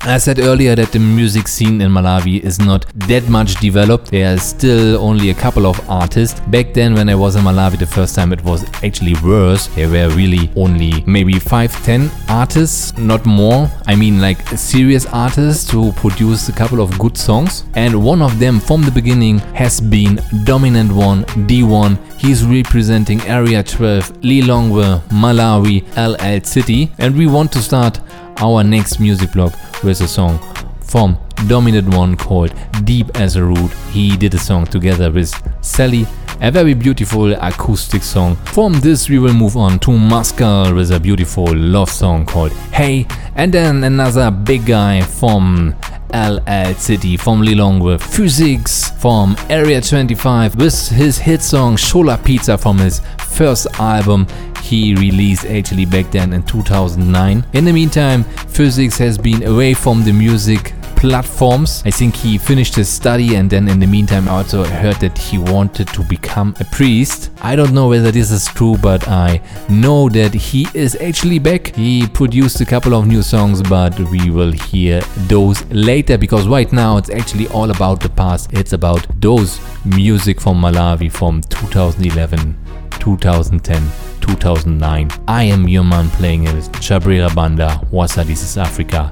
[0.02, 4.12] I said earlier that the music scene in Malawi is not that much developed.
[4.12, 6.40] There are still only a couple of artists.
[6.40, 9.68] Back then, when I was in Malawi the first time, it was actually worse.
[9.68, 13.70] There were really only maybe 5 10 artists, not more.
[13.88, 17.66] I mean, like serious artists who produce a couple of good songs.
[17.76, 21.98] And one of them from the beginning has been Dominant One, D1.
[22.18, 26.90] He's representing Area 12, Lilongwe, Malawi, LL City.
[27.00, 28.00] And we want to start
[28.42, 30.40] our next music block with a song
[30.82, 31.18] from
[31.48, 33.72] Dominant One called Deep as a Root.
[33.92, 35.32] He did a song together with
[35.62, 36.06] Sally,
[36.42, 38.36] a very beautiful acoustic song.
[38.38, 43.06] From this, we will move on to Maskal with a beautiful love song called Hey,
[43.36, 45.76] and then another big guy from
[46.14, 52.80] LL City from Lilongwe, Phyzix from Area 25 with his hit song Shola Pizza from
[52.80, 54.28] his first album
[54.62, 57.46] he released actually back then in 2009.
[57.54, 61.82] In the meantime, Phyzix has been away from the music platforms.
[61.86, 65.18] I think he finished his study and then in the meantime I also heard that
[65.18, 67.32] he wanted to become a priest.
[67.42, 71.74] I don't know whether this is true, but I know that he is actually back.
[71.74, 75.00] He produced a couple of new songs, but we will hear
[75.30, 78.52] those later because right now it's actually all about the past.
[78.52, 82.58] It's about those music from Malawi from 2011,
[83.00, 83.82] 2010.
[84.22, 85.10] 2009.
[85.28, 89.12] I am your man playing it with Chabrera Banda, Wasa This is Africa.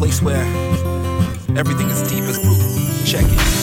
[0.00, 0.46] Place where
[1.58, 3.04] everything is deep as root.
[3.04, 3.60] Check it.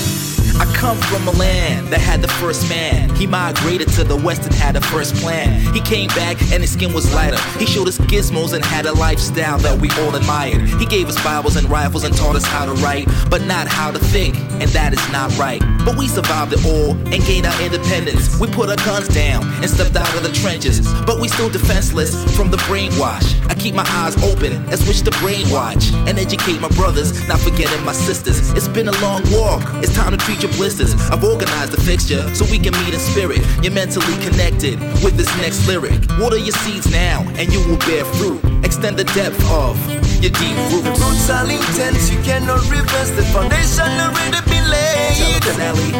[0.59, 3.09] I come from a land that had the first man.
[3.15, 5.59] He migrated to the west and had a first plan.
[5.73, 7.41] He came back and his skin was lighter.
[7.57, 10.61] He showed us gizmos and had a lifestyle that we all admired.
[10.79, 13.89] He gave us Bibles and rifles and taught us how to write, but not how
[13.89, 15.61] to think, and that is not right.
[15.83, 18.39] But we survived it all and gained our independence.
[18.39, 22.13] We put our guns down and stepped out of the trenches, but we still defenseless
[22.35, 23.46] from the brainwash.
[23.59, 27.91] Keep my eyes open and switch to brainwatch and educate my brothers, not forgetting my
[27.91, 28.51] sisters.
[28.53, 29.63] It's been a long walk.
[29.83, 30.93] It's time to treat your blisters.
[31.09, 33.41] I've organized the fixture so we can meet in spirit.
[33.63, 35.99] You're mentally connected with this next lyric.
[36.19, 38.41] Water your seeds now and you will bear fruit.
[38.63, 39.75] Extend the depth of
[40.21, 40.99] your deep The roots.
[40.99, 45.43] roots are intense, you cannot reverse the foundation already been laid.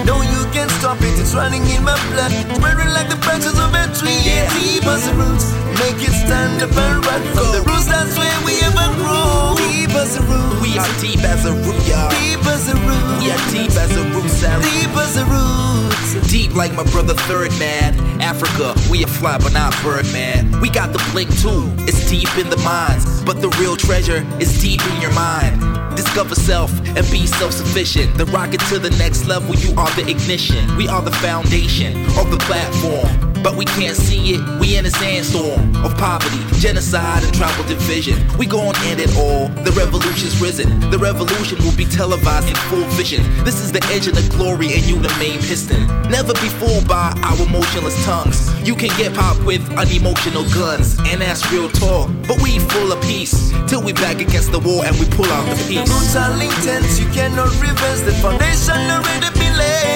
[0.05, 2.31] No, you can't stop it, it's running in my blood.
[2.55, 4.19] Spreading like the branches of a tree.
[4.25, 4.49] Yeah.
[4.53, 5.45] Deep as the roots,
[5.79, 7.21] make it stand up and run.
[7.35, 9.46] From the roots, that's where we ever grow.
[9.87, 10.61] Deep as the roots.
[10.61, 12.09] We are deep as a root, y'all.
[12.09, 13.23] Deep as roots.
[13.23, 14.63] We are deep as a root, Sally.
[14.63, 16.29] Deep as the roots.
[16.29, 17.95] Deep like my brother Third Man.
[18.21, 20.59] Africa, we a fly but not bird man.
[20.59, 21.71] We got the blink too.
[21.87, 25.61] It's deep in the minds, but the real treasure is deep in your mind.
[25.95, 28.17] Discover self and be self-sufficient.
[28.17, 30.75] The rocket to the next level, you are the ignition.
[30.75, 33.36] We are the foundation of the platform.
[33.47, 38.19] But we can't see it, we in a sandstorm of poverty, genocide, and tribal division.
[38.37, 39.47] We gon' end it all.
[39.63, 40.67] The revolution's risen.
[40.91, 43.23] The revolution will be televised in full vision.
[43.45, 45.87] This is the edge of the glory, and you the main piston.
[46.11, 48.51] Never be fooled by our motionless tongues.
[48.67, 52.11] You can get popped with unemotional guns, and that's real talk.
[52.27, 55.47] But we full of peace till we back against the wall and we pull out
[55.47, 55.87] the The piece.
[55.87, 59.87] roots are intense, you cannot reverse the foundation already been laid.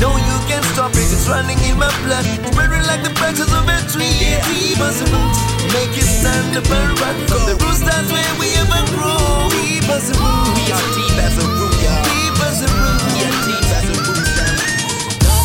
[0.00, 2.24] No, you can't stop it, it's running in my blood.
[2.50, 4.36] Spreading like the branches of a tree.
[4.48, 5.40] Deep as the roots,
[5.74, 7.14] make it stand up and run.
[7.30, 9.48] From the roots, that's where we ever grow.
[9.54, 10.50] Deep as the roots.
[10.58, 12.02] We are deep as a root, y'all.
[12.10, 13.04] Deep as the roots.
[13.14, 14.28] We are deep as a root,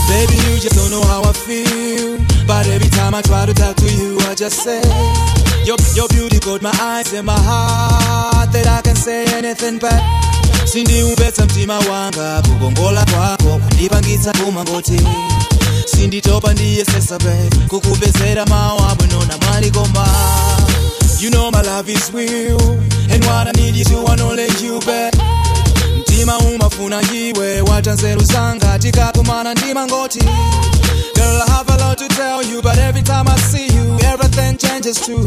[0.09, 2.17] Baby, you just don't know how I feel.
[2.47, 4.81] But every time I try to talk to you, I just say,
[5.65, 8.51] Your, your beauty caught my eyes and my heart.
[8.53, 10.01] That I can say anything back.
[10.65, 14.99] sindiupetsa mtima wanga kukongola kwako kwandipangitsa kumangoti
[15.95, 20.07] sinditopa ndiyesesa be kukupezera mawu abwino na mwalikoma
[21.19, 22.61] You know my love is real
[23.09, 25.13] And what I need is you wanna let you back
[25.99, 30.19] mtima umafuna iwe wacha nzeru zanga tikakumana ndima ngoti.
[31.15, 34.57] Girl, I have a lot to tell you But every time I see you Everything
[34.57, 35.25] changes too.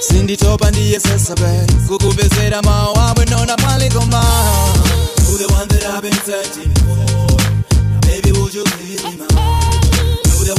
[0.00, 4.24] Sinditopa ndiyesesa be kukupezera mawu abwino na mwalikoma
[5.28, 6.96] You're the one that I've been searching for.
[7.90, 9.43] Now, Baby, would you please be mine?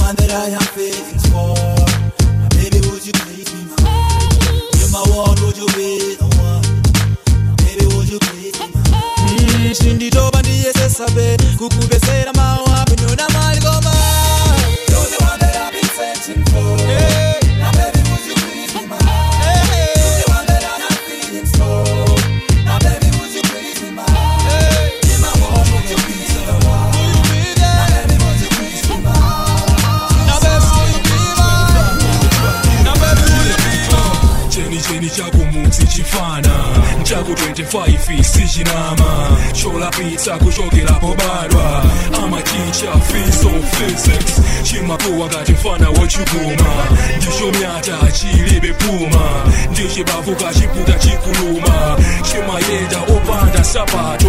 [0.02, 1.56] One that I am feelings for
[2.26, 4.30] Now, Baby, would you please be mine?
[4.80, 6.62] You're my one, would you be the one?
[7.46, 9.68] Now, Baby, would you please be mine?
[9.68, 12.70] Mm, sinditopa ndiyesesa be kukupezera mawu
[38.56, 41.84] 25 sichinama cholapitsa kuchokerapo badwa
[42.24, 44.42] amachicha fiso physics.
[44.64, 46.88] Chimakuwa ngati mfana wochikuma
[47.18, 49.30] ndichomyata oh, chilibe puma.
[49.72, 51.65] Ndichibavuka chiputa chikuluma
[53.76, 54.28] sapato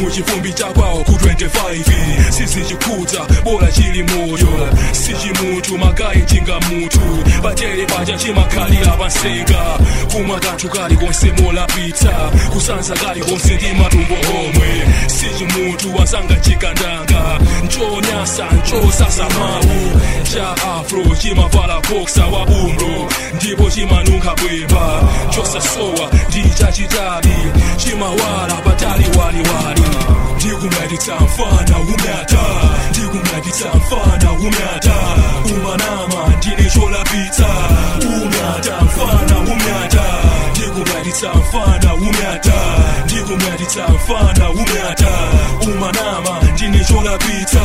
[0.00, 4.68] muchifumbi chakwawo ku 25 sizichikudza bola chili moyo.
[4.92, 7.00] Sichimutu magayi chinga mutu
[7.42, 9.78] patere pacha chimakhalira panseka
[10.12, 12.10] kumwa kanthu kali konse molapitsa
[12.52, 17.38] kusanza kali konse ndi matumbo omwe sichimutu wasanga chikandanga.
[17.64, 20.00] Nchonyasa nchosasa mawu
[20.34, 25.02] cha afro chimavala boksa wa umro ndipo chimanunkha bwemba.
[25.30, 27.34] Chosasowa ndi chachitali
[27.76, 29.82] chimawala patali waliwali
[30.36, 32.40] ndikumyatitsa mfana umyata
[32.90, 34.94] ndikumyatitsa mfana umyata
[35.44, 37.46] umanama ndine cholapitsa
[38.02, 40.04] umyata mfana umyata
[40.50, 42.54] ndikumyatitsa mfana umyata
[43.04, 45.08] ndikumyatitsa mfana umyata
[45.62, 47.60] umanama ndine cholapitsa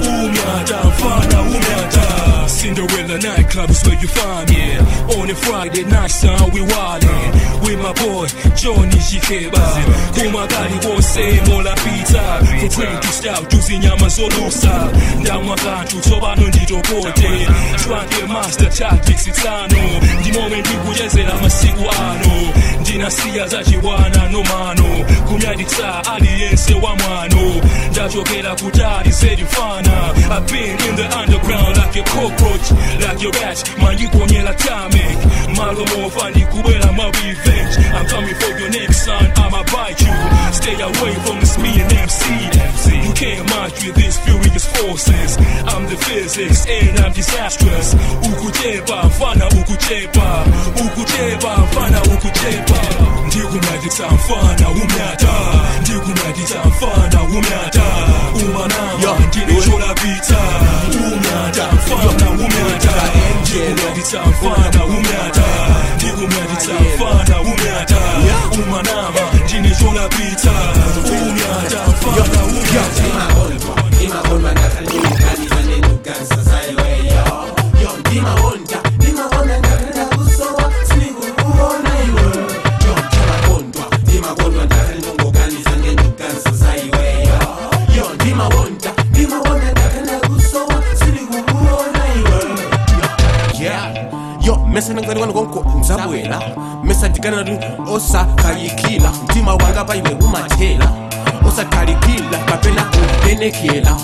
[0.00, 2.06] umyata mfana umyata
[2.48, 4.78] Cinderella nightclub is where you find me.
[5.18, 7.32] On a Friday night, son, we wildin'
[7.62, 8.98] With my boy, Johnny
[10.14, 12.40] Kumagali wose mola pizza
[13.00, 14.88] to stout, juicy nyama zolusa
[15.20, 17.46] Ndamwa kantu, tsopano nditopote
[17.84, 19.76] Twange master tactics itano
[20.20, 27.54] Ndi moment ndikuyezera masiku ano ndinasiya zachiwana nomano kumyaditsa aliyense wa mwano
[27.90, 32.02] ndachokera kutali sedifana I've been in the underground like a
[32.36, 35.18] cockroach like your rat mandikonyela tamic
[35.56, 37.76] malo mofa ndikubwera ma revenge.
[37.96, 40.14] I'm coming for your next son I'ma bite you.
[40.52, 42.24] Stay away from this me and MC
[43.06, 45.36] you can't match with these furious forces.
[45.66, 47.94] I'm the physics and I'm disastrous.
[48.22, 50.44] Ukuchepa mfana ukuchepa
[50.84, 52.78] ukuchepa mfana ukuchepa
[53.26, 55.32] ndikumyaditsa mfana umyata
[55.80, 57.82] ndikumyaditsa mfana umyata
[58.34, 60.36] umanama ndinecholapitsa
[61.06, 63.06] umyata mfana umeyata
[94.76, 96.42] mesana ngicanikwane konko ngisabwela
[96.84, 97.58] mesadikana nali
[97.92, 100.92] osakayikila mtima wanga paiwe umathela.
[101.48, 103.96] Osakhalikila kapena kutenekela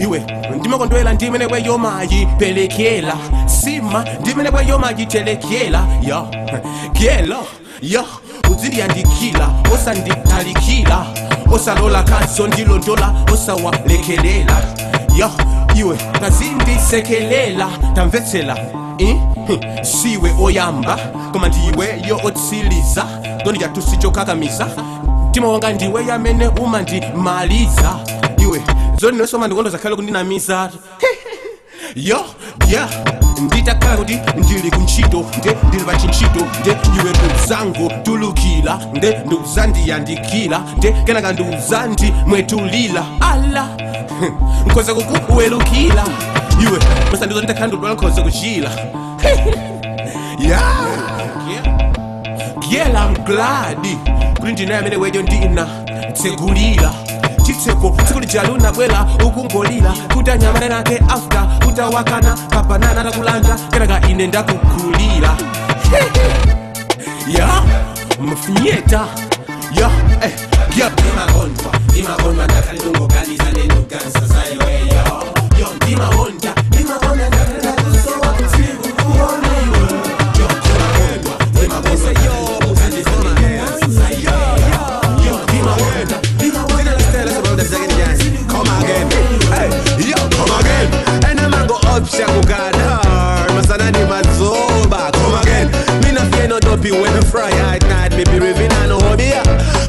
[0.00, 0.22] iwe
[0.58, 3.16] ndimakondwela ndimene kweyo mayipelekyela
[3.46, 6.28] sima ndimene kweyo mayitelekyela yo
[6.92, 7.46] kyelo
[7.82, 8.04] yo
[8.50, 11.06] uziliyandikila osanditalikila
[11.52, 14.62] osalola kanso ndilondola osawa lekelela
[15.16, 15.30] yo
[15.80, 18.54] iwe tazindisekelela tamvetsera
[18.98, 20.96] hm, siwe oyamba.
[21.32, 23.04] Koma ndiweyo otsiriza
[23.40, 24.68] ndoni chathu sichokakamiza
[25.28, 27.96] mtima wanga ndiwe yamene umandimaliza.
[28.42, 28.62] Iwe
[29.00, 31.09] zonenso mandikondo zakhale kundinamiza he!
[31.96, 32.24] Yo
[32.68, 32.88] ya
[33.40, 40.92] ndita kuti ndili kunchito nde ndili pa chintchito nde iwe nduzango tulukila nde ndiuzandiyandikila nde
[40.92, 43.68] kenaka nduzandimwetulila ala
[44.66, 46.04] nkhoza kukuwelukila
[46.62, 46.78] iwe
[47.12, 48.70] masandizo nditakhala ndudwala nkhoza kuchila.
[50.40, 50.62] Yeah.
[52.70, 53.78] Yeah I'm glad
[54.40, 55.66] kuti amene wejo ndina
[56.12, 56.92] tsegulira
[57.42, 65.36] chitseko tsiku lija lunabwera ukungolira kutanyamana nake afta kutawakana kapanana takulanja kenaka ine ndakukhulira
[67.38, 67.62] ya
[68.20, 69.06] mfinyeta.
[69.72, 69.90] Ya
[70.22, 70.32] eh,
[70.78, 70.90] ya.
[70.90, 75.04] Ndimakonva ndimakonva ndakhalidongokanisa nenukansa zayo eyo
[75.60, 75.68] yo.
[75.76, 77.39] Ndimawonda ndimakonana
[96.82, 99.30] no dopey when I fry at night Me be raving and hobby.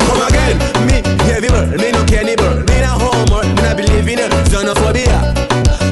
[0.06, 0.58] Come again
[0.88, 4.20] Me heavy bird Me no bird Me no homework Me no believe in
[4.50, 5.34] Xenophobia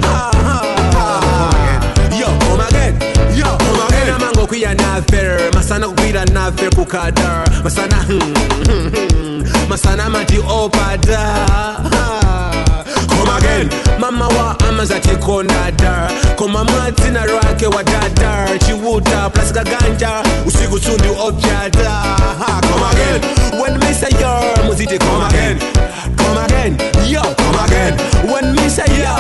[0.04, 2.20] Ah, ah, ah.
[2.20, 2.94] Yo, come again
[3.36, 8.20] Yo, come again Ena mango kuya nafer Masana kukwira nafer kukadar Masana hmm,
[8.66, 9.70] hmm, hmm.
[9.70, 11.20] Masana mati opada
[11.92, 12.29] Ah
[13.50, 16.10] again mama wa amazati kona dar.
[16.38, 22.18] Koma madzi na rake wadadar Chiwuta plasika ganja usiku sundi objada
[22.62, 23.22] come again.
[23.62, 25.60] When me say yo muziti come again.
[26.18, 26.78] Come again.
[27.08, 27.98] Yo come again.
[28.32, 29.16] When me say yo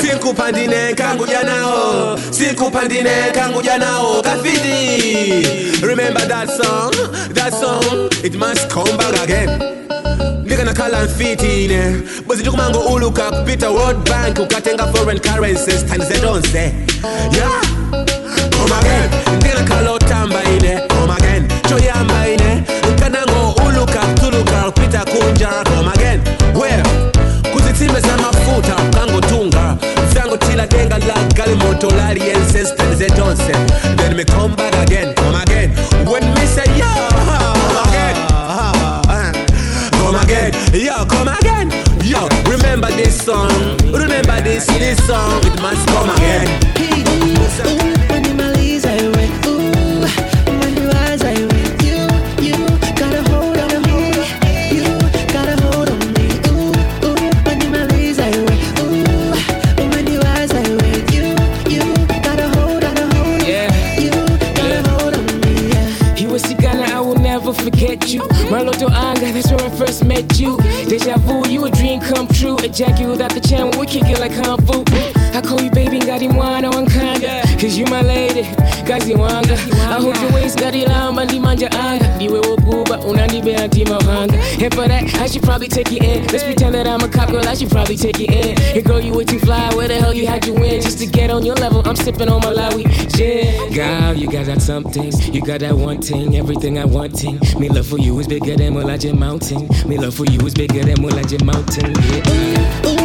[0.00, 5.82] sikupandine kangu janao sikupandine kangu janao kafidi.
[5.82, 6.92] Remember that song?
[7.34, 8.08] That song?
[8.24, 9.50] It must come back again
[10.54, 17.60] ndikanakhala mfitine bwezi ndikumango uluka kupita world bank ukatenga foreign currencies tandi zetonse yeah.
[18.50, 19.10] Come again.
[19.36, 20.80] Ndikanakhala otamba ine eh?
[20.88, 21.48] come again.
[21.68, 22.62] Choyamba ine eh?
[22.92, 25.48] nkanango uluka oh, kutuluka kupita kunja.
[25.64, 26.20] Come again.
[26.54, 26.82] Where?
[27.52, 29.76] Kuzitsime zamafuta kangotunga
[30.14, 33.52] zangotila denga la galimoto laliense tandi zetonse
[33.96, 35.70] then me come back again come again.
[36.06, 36.63] When me say
[41.06, 41.70] come again,
[42.02, 42.28] yo.
[42.50, 43.50] Remember this song,
[43.92, 46.48] remember this this song, it must come again.
[47.66, 48.98] Ooh, when in my I
[49.46, 50.06] ooh,
[50.60, 52.08] when your eyes I you
[52.42, 52.56] you
[53.00, 53.84] got hold on
[54.72, 54.84] you
[55.32, 56.72] got hold on me, ooh,
[57.06, 58.30] ooh, when in my I
[58.80, 60.62] ooh, when your eyes I
[61.12, 61.26] you,
[61.70, 61.84] you
[62.22, 62.96] got a hold on
[63.46, 63.68] yeah.
[63.98, 64.10] you
[64.56, 65.54] got hold on me.
[66.92, 68.20] I will never forget you.
[68.50, 70.58] Marloto Anga, that's where I first met you.
[71.04, 72.56] Deja vu, you a dream come true.
[72.72, 74.82] Jackie without the channel, we kick it like Kung Fu.
[75.36, 77.43] I call you baby, got him wine on mwana wankanda.
[77.64, 78.42] Cause you my lady,
[78.84, 79.54] gazi wanga.
[79.88, 82.08] I hold your waist, ngati lamba, ndi manja anga.
[82.16, 84.34] Ndiwe wokuba, unandibea ntima wanga.
[84.62, 86.26] And for that, I should probably take you in.
[86.26, 88.58] Let's pretend that I'm a cop girl, I should probably take you in.
[88.58, 90.82] Hey girl, you way too fly, where the hell you had you in?
[90.82, 92.84] Just to get on your level, I'm sipping on Malawi.
[93.18, 95.10] Yeah, girl, you got that something.
[95.32, 97.40] You got that one thing, everything I wanting.
[97.58, 99.70] Me love for you is bigger than Mulanje Mountain.
[99.88, 101.94] Me love for you is bigger than Mulanje Mountain.
[102.12, 102.82] Yeah.
[102.84, 103.04] All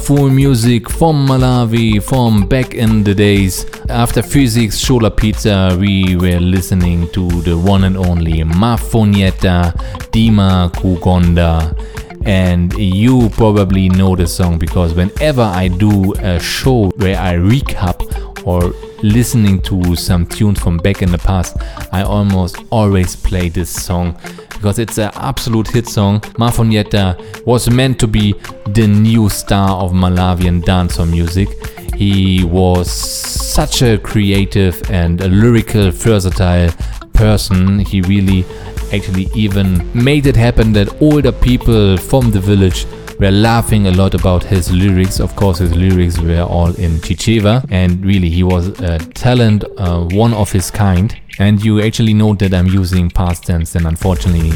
[0.00, 3.66] wonderful music from Malawi from back in the days.
[3.90, 9.72] After Phyzix, Shola Pizza, we were listening to the one and only Mafunyeta
[10.10, 11.76] Dima Kugonda.
[12.24, 18.46] And you probably know the song because whenever I do a show where I recap
[18.46, 18.72] or
[19.02, 21.58] listening to some tunes from back in the past,
[21.92, 24.18] I almost always play this song
[24.60, 26.20] because it's an absolute hit song.
[26.38, 27.16] Mafunyeta
[27.46, 28.34] was meant to be
[28.74, 31.48] the new star of Malawian dancehall music.
[31.94, 36.70] He was such a creative and a lyrical, versatile
[37.14, 37.78] person.
[37.78, 38.44] He really
[38.92, 42.84] actually even made it happen that older people from the village
[43.18, 45.20] were laughing a lot about his lyrics.
[45.20, 50.04] Of course, his lyrics were all in Chichewa, and really, he was a talent, uh,
[50.10, 51.18] one of his kind.
[51.38, 54.52] And you actually know that I'm using past tense, and unfortunately,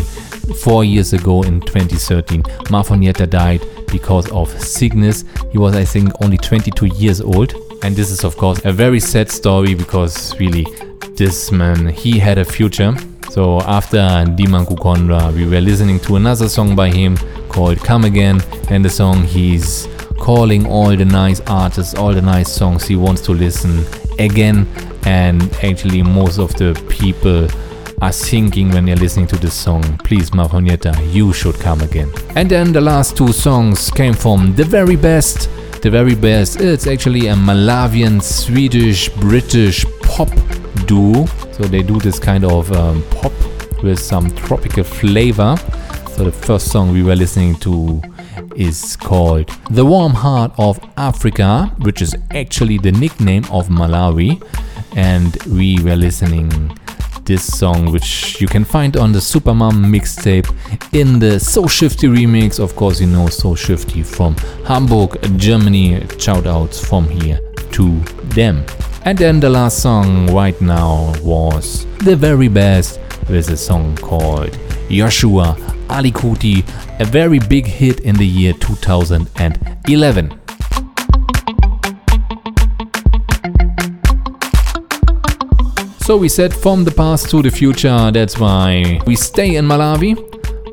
[0.63, 5.25] four years ago in 2013, Mafunyeta died because of sickness.
[5.51, 7.55] He was, I think, only 22 years old.
[7.83, 10.67] And this is, of course, a very sad story because really,
[11.17, 12.95] this man, he had a future.
[13.31, 17.17] So after Diman Kukondra, we were listening to another song by him
[17.49, 19.89] called Come Again, and the song he's
[20.19, 23.85] calling all the nice artists, all the nice songs he wants to listen
[24.19, 24.67] again.
[25.07, 27.49] And actually, most of the people
[28.03, 32.11] are thinking when they're listening to this song, please, Mafunyeta, you should come again.
[32.37, 35.49] And then the last two songs came from the very best.
[35.83, 36.61] The very best.
[36.61, 40.31] It's actually a Malawian, Swedish, British pop
[40.87, 41.27] duo.
[41.53, 43.33] So they do this kind of um, pop
[43.83, 45.57] with some tropical flavor.
[46.17, 48.01] So the first song we were listening to
[48.57, 54.43] is called The Warm Heart of Africa, which is actually the nickname of Malawi.
[54.97, 56.79] And we were listening
[57.25, 60.49] this song, which you can find on the Supermom mixtape
[60.93, 62.61] in the So Shifty remix.
[62.61, 66.07] Of course, you know So Shifty from Hamburg, Germany.
[66.19, 67.41] Shout outs from here
[67.73, 67.99] to
[68.35, 68.65] them.
[69.05, 74.59] And then the last song right now was the very best with a song called
[74.91, 75.57] Joshua
[75.89, 76.65] Alikuti,
[77.01, 80.44] a very big hit in the year 2011.
[86.05, 90.15] So we said from the past to the future, that's why we stay in Malawi,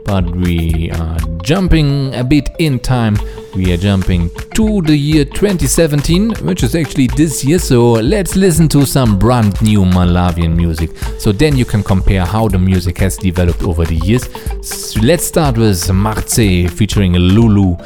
[0.04, 3.16] but we are jumping a bit in time.
[3.56, 7.60] We are jumping to the year 2017, which is actually this year.
[7.60, 10.90] So let's listen to some brand new Malawian music.
[11.18, 14.28] So then you can compare how the music has developed over the years.
[14.62, 17.78] So let's start with Marce featuring Lulu,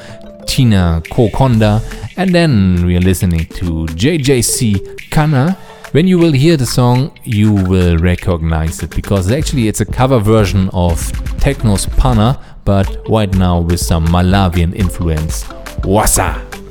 [0.48, 1.80] Tina Kokonda,
[2.18, 5.56] and then we are listening to JJC Kana.
[5.96, 10.20] When you will hear the song, you will recognize it because actually it's a cover
[10.20, 11.00] version of
[11.40, 15.46] Tekno's Pana, but right now with some Malawian influence.
[15.86, 16.65] Wassa!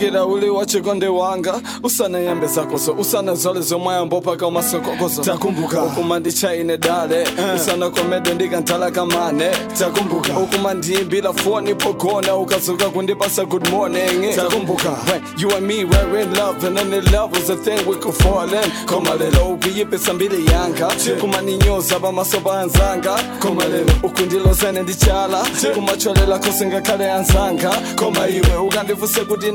[0.00, 5.82] Kumbukira uli wachikonde wanga usana yambe zakoso usana zole zomwayambo paka umasokokoso takumbuka.
[5.82, 10.38] Ukuma ndichaine dale usana komedo ndikantala kamane takumbuka.
[10.38, 14.34] Ukuma ndiyimbira foni pogona ukazuka kundipasa good morning.
[14.36, 14.90] Takumbuka.
[15.10, 18.14] When you and me were in love and any love was a thing we could
[18.14, 18.70] fall in.
[18.86, 20.88] Koma lelo ukuyipisa mbili yanga.
[21.20, 23.92] Kumaninyoza pamasopa anzanga koma lelo.
[24.02, 29.52] ukundilozane ndichala kumacholela kosingakhale anzanga koma iwe ukandifuse kuti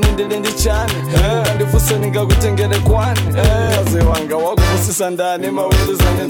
[1.42, 3.20] ukandifuse ningakutengere kwani?
[3.76, 4.36] Kazi wanga
[5.10, 5.50] ndani
[5.94, 6.28] zane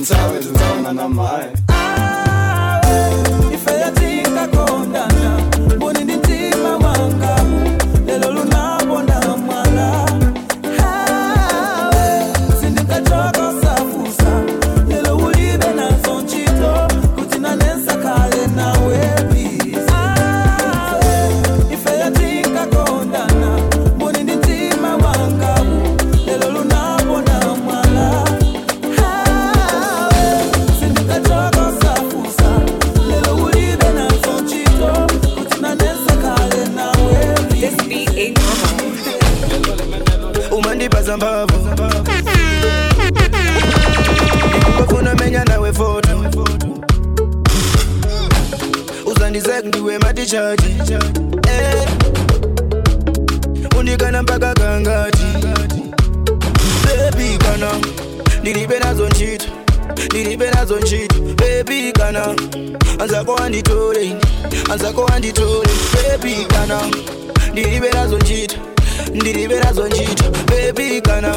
[49.57, 50.91] respect the way my teacher teach
[51.49, 51.87] eh.
[53.79, 55.25] unikana mpaka kangati
[56.87, 57.71] bebi kana
[58.41, 59.47] ndilibe nazo nchito
[60.11, 62.35] ndilibe nazo nchito bebi kana
[62.99, 64.17] anzako wanditole
[64.73, 66.81] anzako wanditole bebi kana
[67.53, 68.57] ndilibe nazo nchito
[69.15, 71.35] ndilibe nazo nchito bebi kana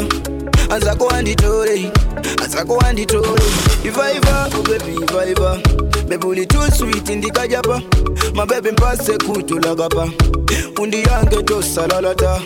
[0.69, 1.91] anzako wanditole
[2.43, 3.41] anzako wanditole
[3.85, 5.57] ivaiva ubebi oh, ivaiva
[6.09, 7.81] bebuli too sweet ndikajapa
[8.33, 10.09] mabebi mpase kutulagapa
[10.81, 12.41] undiyange tosalalata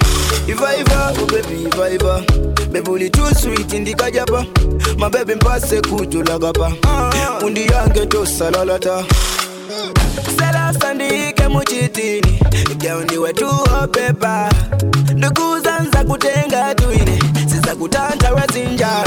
[0.48, 2.22] ivaiva oh bebi ivaiva
[2.72, 4.45] bebuli too sweet ndikajapa
[4.98, 6.72] mabebi mpase kutulagapa
[7.45, 9.06] undiyange tosalalata
[10.53, 12.39] selasa sandike muchitini
[12.77, 13.47] gauni wetu
[13.84, 14.49] opepa
[15.15, 19.03] ndugu zanza kutenga tuine siza kutanta wezinjala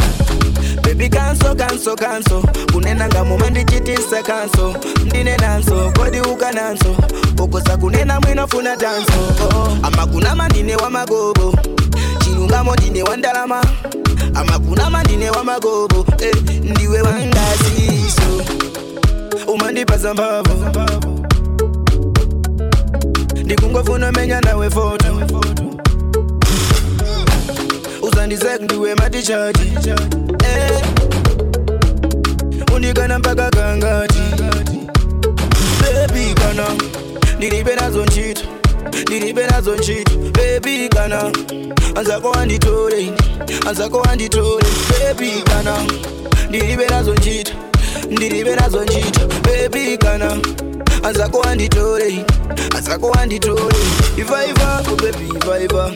[0.82, 2.42] Baby kanso kanso kanso
[2.72, 4.74] kunena nga muma ndichitisa kanso.
[5.06, 6.96] Ndine nanso kodi uka nanso
[7.42, 9.12] ukosa kunena mwinofuna tanso
[9.44, 9.68] oh.
[9.82, 11.54] amakunama ndine wa magobo
[12.24, 13.64] chilungamo ndine wa ndalama.
[14.34, 18.42] Amakunama ndine wa magobo eh, ndiwe wangasiso
[19.46, 21.26] umandipaza mphamvu
[23.46, 25.06] ndikungofuna menya nawe foto
[28.02, 29.72] uzandizek ndiwe matichaji
[30.44, 30.82] eh.
[32.74, 34.18] undikana mpaka kangati
[35.82, 36.64] bebi kana
[37.36, 38.40] ndilibe nazo ntchito
[39.02, 41.32] ndilibe nazo ntchito bebi kana
[41.94, 43.12] anzako anditole
[43.68, 45.76] anzako anditole bebi kana
[46.48, 47.52] ndilibe nazo ntchito
[48.10, 50.36] ndilibe nazo ntchito bebi kana
[51.06, 52.24] anzako anditole
[52.78, 53.74] azako anditole
[54.18, 55.90] ivaiva ubebi ivaiva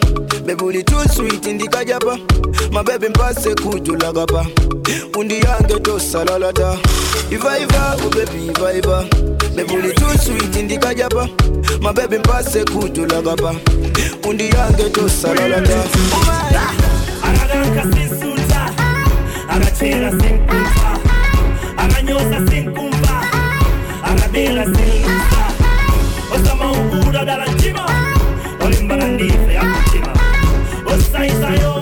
[0.47, 2.19] bebuli too sweet ndikajapa
[2.73, 4.47] mabebi mpase kutulagapa
[5.19, 6.79] undiyange tosalalata
[7.31, 9.05] ivaiva ubebi ivaiva
[9.57, 11.29] bebuli too sweet ndikajapa
[11.81, 13.55] mabebi mpase kutulagapa
[14.29, 15.85] undiyange tosalalata
[17.25, 18.71] akaganka sisuta
[19.49, 20.99] akachera senkumva
[21.77, 22.90] akanyosa senkumva
[24.31, 26.35] akabela senkusa ah.
[26.35, 27.87] osama ukura dala njima
[28.65, 29.59] olimbana ndife
[30.87, 31.80] osaisayo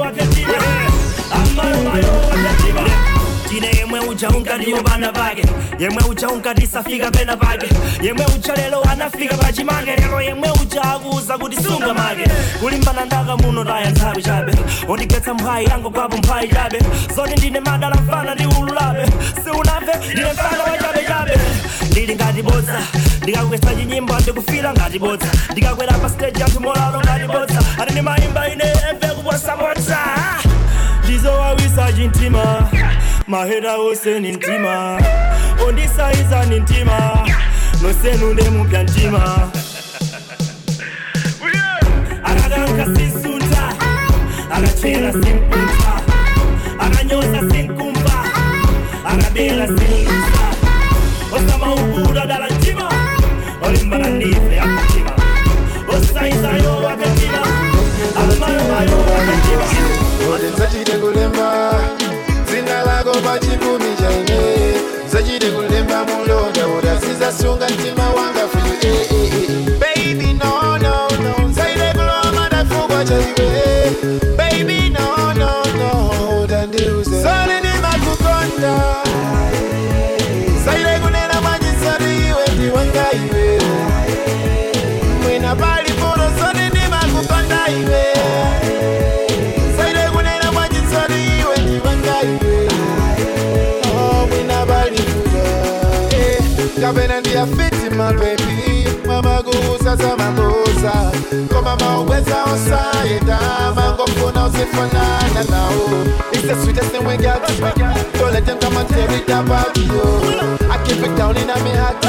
[4.18, 5.42] uja unkadiyo bana bage.
[5.78, 7.68] Yemwe uja unkadisafika pena page
[8.02, 12.24] yemwe uja lelo anafika pachimange lero yemwe uja akuza kuti sunga mage.
[12.60, 14.52] Kulimbana ndaka muno taya nthawi chabe
[14.88, 16.78] undigetsa mphayi yango kwapo mphayi chabe
[17.16, 19.06] zoti ndine madala mfana ndi ululabe
[19.44, 21.38] siunamve ndine mfana wa chabe chabe
[21.90, 22.80] ndili ngati bodza.
[23.22, 25.26] Ndikakugesa chinyimbo ndikufila ngati bodza.
[25.52, 27.62] Ndikakwera pa stage anthu molalo ngati bodza.
[27.82, 29.98] Ati ndimayimba ine emve kuposa bodza.
[31.04, 32.68] Ndizowawisa chintima
[33.28, 34.98] mahera ose ni ntima.
[35.66, 36.98] Ondisaiza ni ntima.
[37.82, 39.50] Nosenude mupya ntima.
[42.24, 43.72] Akadanka sisunta
[44.50, 45.92] akachera sinkunta
[46.78, 48.24] akanyosa sinkumba
[49.04, 50.44] akabela sinlusa
[51.36, 52.88] osamaukula dala ntima.
[53.66, 55.12] Olimbana ndife akatima
[55.88, 57.42] osaizayo akatima
[58.20, 59.64] almayomayo akatima
[60.34, 61.74] olenzachitengolemba
[62.50, 64.74] kulemba zina lako pachipumi chaine
[65.06, 69.78] Nzachide kulemba mulonda udasiza sunga mtima wanga you eh, eh, eh.
[69.80, 70.78] Baby no
[71.48, 72.48] Nzaide kuloma
[106.32, 107.42] It's the sweetest thing we got
[108.14, 110.58] Don't let them come and tear it apart yo oh.
[110.70, 112.00] I keep it down in my heart.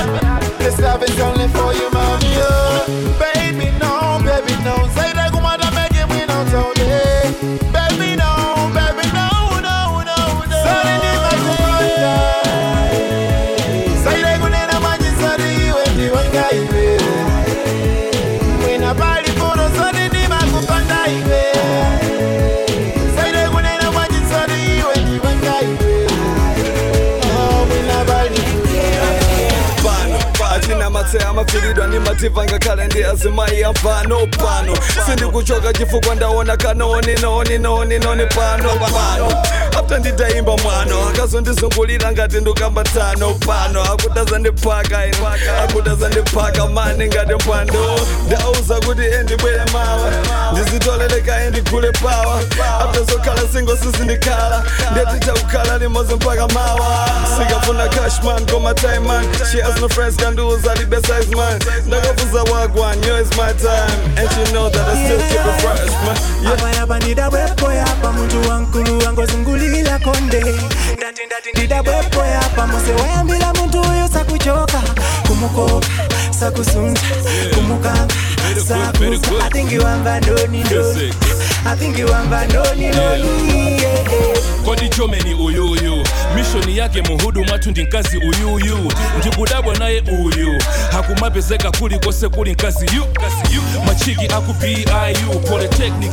[0.60, 2.86] This love is only for you mommy yo
[3.18, 5.09] Baby no, baby no Zaire
[31.12, 39.44] Oh, mafiridwa ndimativha ngakhale ndiyazimaiya mfano pano sindikuchoka chifukwa ndaona kanoninoninoninoni pano pano
[39.80, 45.28] after nditaimba mwano akazondizungulira ngati ndukamba tsano pano akutaza ndipaka ino
[45.64, 50.12] akutaza ndipaka mani ngati mpwando ndauza kuti endibwere mawa
[50.52, 52.42] ndizitoleleka endigule pawa.
[52.82, 57.10] After zokhala singo sizindikhala ndetichakukhala limozi mpaka mawa.
[57.38, 61.60] Sikafuna cashman koma timeman she has no friends kandiuza libesize size man.
[61.88, 64.18] Ndakafuza wagwan yo is my time.
[64.18, 66.18] And she know that I still keep it fresh man.
[66.44, 66.54] Yeah.
[66.54, 70.40] abayaba ndidabwepo yapa muntu wankulu angozungulila konde.
[70.98, 74.82] Ndati ndati ndidabwepo yapa mose wayambila muntu uyo sakuchoka
[75.28, 75.88] kumukoka
[76.40, 77.02] sakusunza
[77.56, 78.14] kumukanga
[78.68, 81.14] sakuza atingiwamba ndoni ndoni
[82.54, 82.90] Noni
[84.66, 86.04] kodi chome ni uyuyu.
[86.36, 88.92] Mishoni yake muhudumu atundi nkazi uyuyu.
[89.20, 90.62] Ndikudabwa naye uyu.
[90.92, 93.04] Hakumapezeka kuli kose kuli nkazi yu
[93.86, 96.12] machiki aku piu polytechnic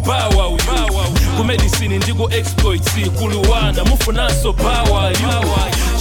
[0.00, 3.84] bawau ku kumedisini ndiku exploit kuluwana.
[3.84, 5.16] Mufunanso bawayu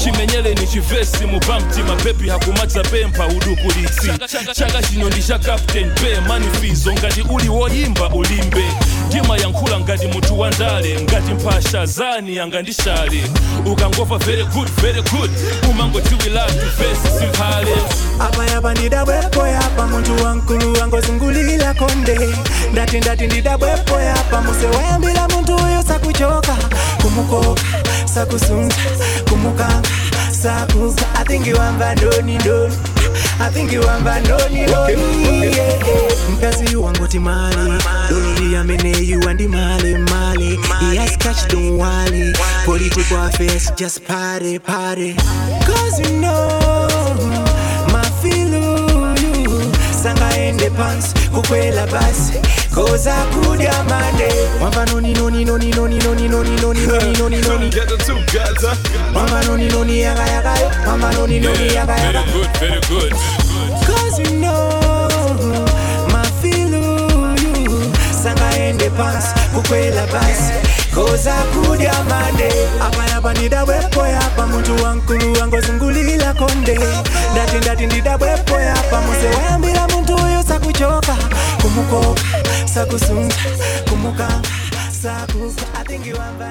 [0.06, 4.12] yu chimenyeleni chivesi mubamti mapepi hakumadza uduku udukulitsi
[4.54, 8.64] chaka chino ndi cha captain pe manifizo ngati uli woyimba ulimbe.
[9.08, 13.24] Ndimayankhula ngati munthu wandale ngati mphasha zani angandishale
[13.66, 15.32] ukangova very good very good.
[15.70, 17.76] Umangotiwilatu vesi simphale.
[18.20, 22.20] Apayapa ndidabwepo yapa muntu wankulu angozungulila konde.
[22.72, 26.56] Ndati ndati ndidabwepo yapa muse wayambila muntu uyo sakuchoka
[27.02, 27.62] kumukoka
[28.14, 28.76] sakusunza
[29.46, 29.82] Kumbuka
[30.32, 32.76] sakuza I think you amba doni doni
[33.40, 33.72] I think.
[36.32, 37.74] Mkazi wangu timali
[38.10, 42.34] Doni amene eh, you andi male male He catch don't wale
[42.66, 45.16] Political affairs just party party.
[45.66, 46.60] Cause you know
[47.92, 48.54] My feel
[49.22, 49.72] you.
[49.94, 52.65] Sanga in pants Kukwela basi.
[52.76, 54.30] Koza kudya mande
[54.62, 57.72] wamba noni noni noni noni noni noni noni noni noni noni
[59.16, 63.12] wamba noni noni yaga yaga yo wamba noni noni yaga yaga very good very good
[63.88, 64.80] cause you know
[66.12, 67.00] mafilu
[68.24, 70.54] sangaende pansi kukwela basi
[70.96, 72.50] koza kudya mande
[72.82, 76.80] apayapa ndidabwepo yapa muntu wankulu angozungulila konde
[77.32, 80.05] ndati ndati ndidabwepo yapa muse wayambila muntu uyo
[80.56, 81.16] sakuchoka
[81.62, 82.22] kumukoka
[82.66, 83.36] sakusunza
[83.90, 84.28] kumuka
[85.02, 86.48] sakuka athingiwamba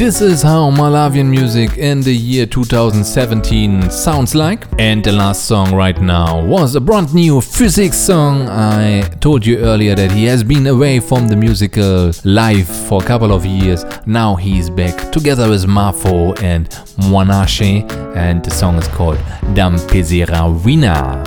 [0.00, 4.66] This is how Malawian music in the year 2017 sounds like.
[4.78, 8.48] And the last song right now was a brand new Phyzix song.
[8.48, 13.04] I told you earlier that he has been away from the musical life for a
[13.04, 13.84] couple of years.
[14.06, 16.70] Now he's back together with Mafo and
[17.10, 17.86] Mwanashe,
[18.16, 19.18] and the song is called
[19.52, 21.26] Dampezera Wina.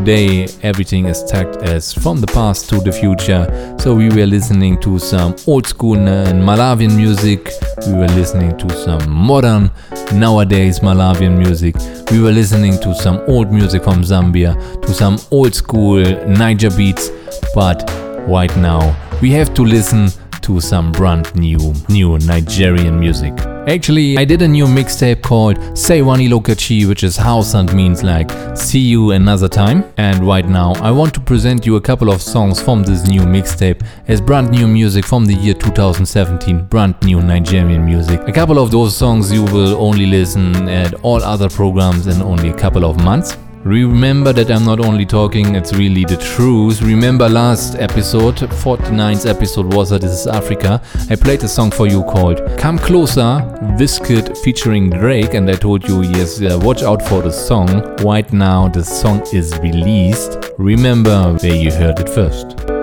[0.00, 3.44] Today, everything is tagged as from the past to the future.
[3.78, 7.50] So, we were listening to some old school and Malawian music,
[7.86, 9.70] we were listening to some modern
[10.14, 11.76] nowadays Malawian music,
[12.10, 14.54] we were listening to some old music from Zambia,
[14.86, 17.10] to some old school Naija beats.
[17.54, 17.84] But
[18.26, 20.08] right now, we have to listen
[20.50, 23.32] to some brand new, new Nigerian music.
[23.68, 28.30] Actually, I did a new mixtape called Seiwani Lokachi, which is Hausa and means like
[28.56, 29.84] see you another time.
[29.96, 33.20] And right now, I want to present you a couple of songs from this new
[33.20, 38.20] mixtape as brand new music from the year 2017, brand new Nigerian music.
[38.26, 42.48] A couple of those songs you will only listen at all other programs in only
[42.48, 43.36] a couple of months.
[43.64, 46.80] Remember that I'm not only talking, it's really the truth.
[46.80, 50.80] Remember last episode, 49th episode was that This is Africa.
[51.10, 53.42] I played a song for you called Come Closer,
[53.78, 57.68] Wizkid featuring Drake, and I told you, yes, uh, watch out for the song.
[57.96, 60.38] Right now, the song is released.
[60.56, 62.79] Remember where you heard it first.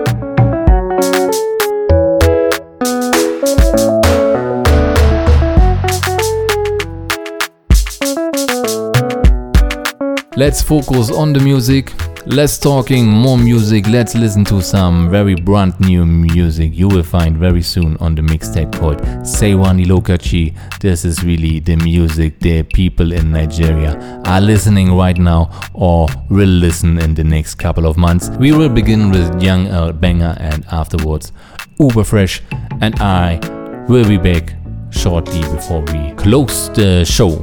[10.38, 11.92] Let's focus on the music.
[12.24, 13.88] Less talking, more music.
[13.88, 18.22] Let's listen to some very brand new music you will find very soon on the
[18.22, 20.54] mixtape called Seiwani Lokachi.
[20.78, 26.46] This is really the music the people in Nigeria are listening right now or will
[26.46, 28.30] listen in the next couple of months.
[28.38, 31.32] We will begin with Young Earl Banger and afterwards
[31.80, 32.42] Uber Fresh,
[32.80, 33.40] and I
[33.88, 34.54] will be back
[34.90, 37.42] shortly before we close the show.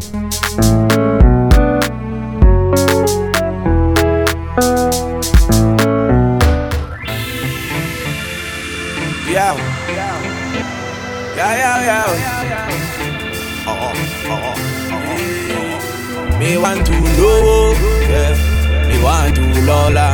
[16.39, 17.73] Me want to know,
[18.09, 18.87] yeah.
[18.87, 20.07] Me want to lola.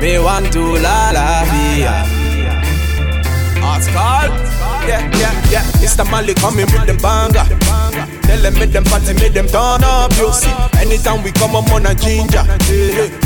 [0.00, 1.94] Me want to la la via.
[3.62, 4.28] Oscar.
[4.88, 5.62] Yeah, yeah, yeah.
[5.80, 6.04] Mr.
[6.10, 8.15] Mali coming with them banger.
[8.26, 10.10] Tell them make them party, make them turn up.
[10.18, 10.50] You see,
[10.82, 12.42] anytime we come, I'm on a ginger.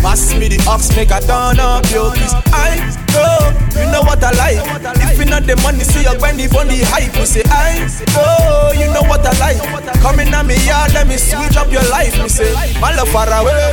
[0.04, 1.84] Pass me the ox, make a turn up.
[1.88, 2.34] you please.
[2.52, 2.76] I
[3.16, 3.50] know,
[3.80, 4.60] you know what I like.
[5.00, 7.16] If you not the money, see your granny on the hype.
[7.16, 7.80] You say, I
[8.12, 9.60] know, you know what I like.
[10.04, 12.16] Coming at me, yeah, let me switch up your life.
[12.20, 13.72] Me say, my love far away,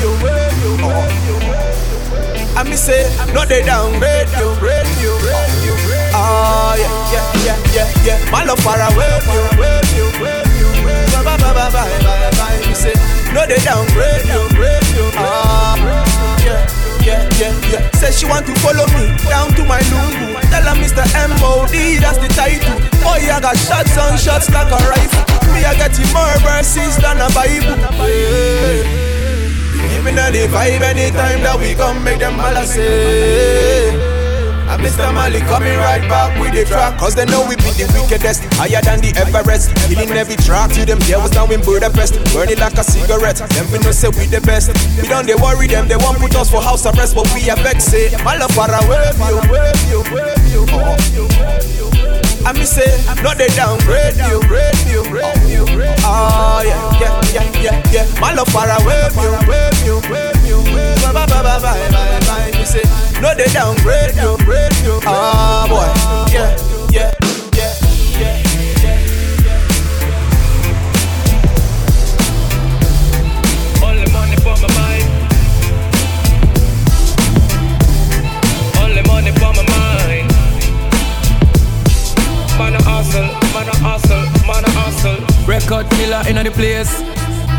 [0.00, 0.14] you,
[0.86, 1.34] oh.
[2.56, 5.10] And me say, no they downgrade you, grade you,
[6.24, 6.32] you.
[6.32, 8.30] Ah yeah, yeah, yeah, yeah, yeah.
[8.32, 10.68] My love far away, you, wave you, wave you,
[11.12, 12.58] bye, bye, bye, bye, bye, bye, bye.
[12.66, 12.94] Me say,
[13.32, 15.04] no they downgrade you, grade you.
[15.20, 15.76] Ah
[16.44, 16.64] yeah,
[17.04, 17.90] yeah, yeah, yeah.
[17.92, 20.32] Say she want to follow me down to my lungu.
[20.48, 21.04] Tell her Mr.
[21.28, 21.98] M.O.D.
[22.00, 22.78] that's the title.
[23.04, 25.24] Oh yeah, I got shots on shots like a rifle.
[25.52, 27.76] Me I got you more verses than a Bible.
[28.00, 29.02] Yeah.
[29.92, 34.13] Giving her the vibe anytime that we come make them all say
[34.68, 35.12] and Mr.
[35.12, 36.98] Mali coming right back with the track.
[36.98, 39.74] Cause they know we be the wickedest Higher than the Everest.
[39.88, 42.14] Killing every track to them There was now in Budapest.
[42.32, 44.72] Burning like a cigarette Them we know say we the best.
[45.00, 47.56] We don't they worry them They won't put us for house arrest But we are
[47.60, 52.03] vexed My love far away you Wave you, wave you, wave you
[52.46, 52.92] I me say,
[53.22, 54.40] no they downgrade you,
[54.86, 55.64] you, grade you.
[56.04, 58.20] Oh yeah, yeah, yeah, yeah, yeah.
[58.20, 60.60] My love far away, you, wave you, wave you,
[61.00, 62.50] bye bye bye bye bye bye bye.
[62.58, 62.82] Me say,
[63.20, 65.00] no they downgrade you, grade you.
[65.06, 65.88] Ah boy,
[66.32, 66.52] yeah,
[66.92, 67.10] yeah,
[85.46, 87.02] Record killer in the place.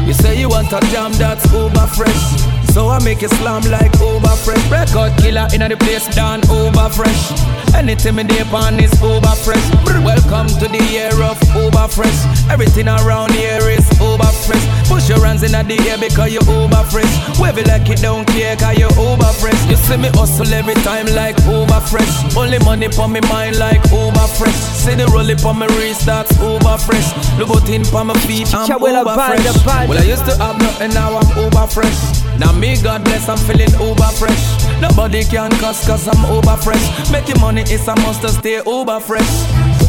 [0.08, 2.55] You say you want a jam that's uber fresh.
[2.76, 4.60] So I make you slam like uber fresh.
[4.70, 7.32] Record killer in the place, done uber fresh.
[7.74, 9.64] Anything me dip on is uber fresh.
[10.04, 12.20] Welcome to the year of uber fresh.
[12.52, 14.60] Everything around here is uber fresh.
[14.92, 17.08] Push your hands in the air because you uber fresh.
[17.40, 19.56] Wave it like you don't care cause you uber fresh.
[19.72, 22.12] You see me hustle every time like uber fresh.
[22.36, 24.60] Only money for me mind like uber fresh.
[24.84, 27.08] See the roll on my wrist that's uber fresh.
[27.40, 29.88] Louboutin on my feet I'm uber fresh.
[29.88, 32.00] Well I used to have nothing now I'm uber fresh.
[32.36, 34.44] Now me God bless I'm feeling uber fresh.
[34.82, 37.12] Nobody can cuss cause I'm uber fresh.
[37.12, 39.85] Making money is a must to stay uber fresh.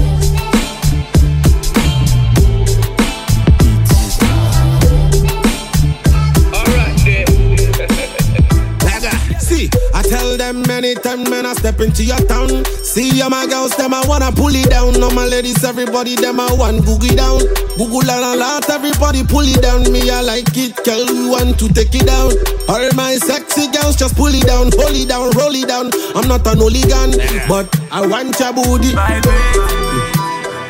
[10.08, 12.64] Tell them anytime when I step into your town.
[12.82, 14.98] See ya my girls, them I wanna pull it down.
[15.00, 17.40] No my ladies, everybody them I want googie down.
[17.76, 19.90] Google and a lot, everybody pull it down.
[19.92, 22.32] Me I like it, girl, you want to take it down.
[22.68, 25.90] All my sexy girls just pull it down, pull it down, roll it down.
[26.14, 27.18] I'm not an hooligan,
[27.48, 28.94] but I want your booty.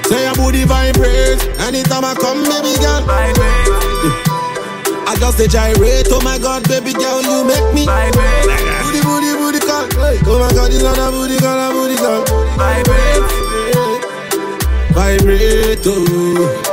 [0.08, 3.04] Say your booty vibrate anytime I come, baby girl.
[5.08, 9.60] I just a gyrate, oh my god, baby girl, you make me Booty, booty, booty
[9.62, 9.86] call
[10.26, 12.22] Oh my god, it's not a booty call, a booty call
[12.58, 13.30] Vibrate.
[14.92, 16.72] Vibrate, oh.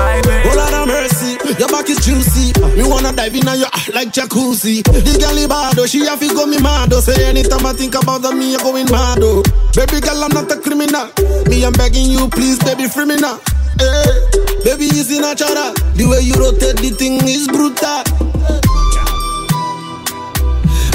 [0.00, 2.52] Oh Lord have mercy, your back is juicy.
[2.76, 4.82] Me wanna dive in on your like jacuzzi.
[4.84, 7.00] This girl is bad, oh, she have to go me mad oh.
[7.00, 9.42] Say anytime I think about her, me I going mad oh.
[9.74, 11.10] Baby girl, I'm not a criminal.
[11.48, 13.40] Me, I'm begging you, please, baby, free me now.
[13.78, 14.04] Hey,
[14.64, 18.02] baby, easy natural The way you rotate the thing is brutal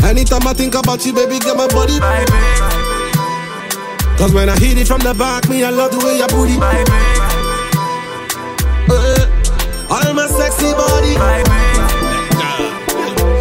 [0.04, 1.98] Anytime I think about you, baby, get my body.
[4.18, 6.58] Cause when I hit it from the back, me, I love the way you booty.
[8.94, 9.26] Eh,
[9.90, 11.16] All my sexy body.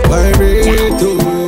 [0.09, 1.41] Vibrate, oh.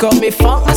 [0.00, 0.69] Call me funk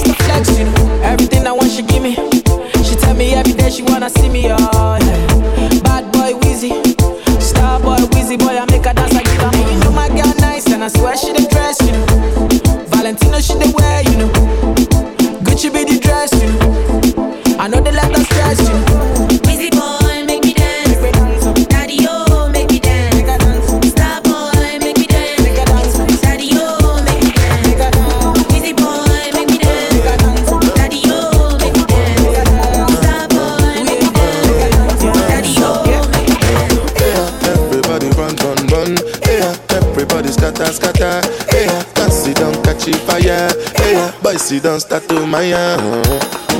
[44.59, 45.51] down, start to my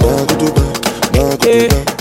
[0.02, 1.93] Bangudu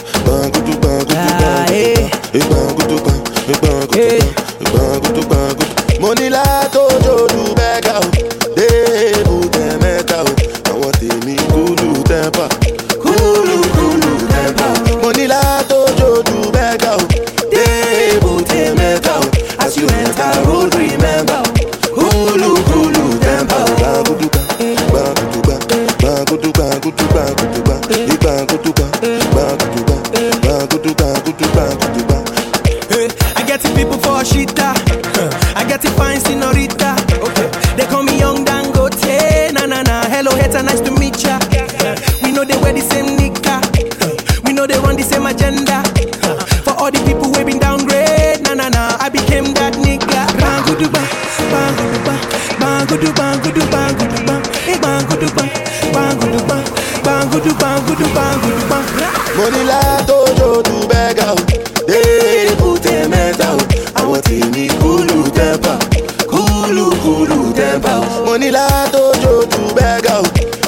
[67.63, 68.25] tẹ́pà o.
[68.27, 70.25] Money la tojo du bega o,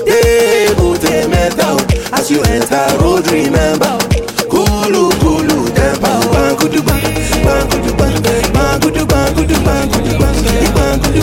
[0.06, 1.78] debu temeta o,
[2.16, 4.00] as you enter road remember o,
[4.52, 6.24] kúlù kúlù tẹ́pà o.
[6.34, 7.92] Bang, eh, bangudu bang, bangudu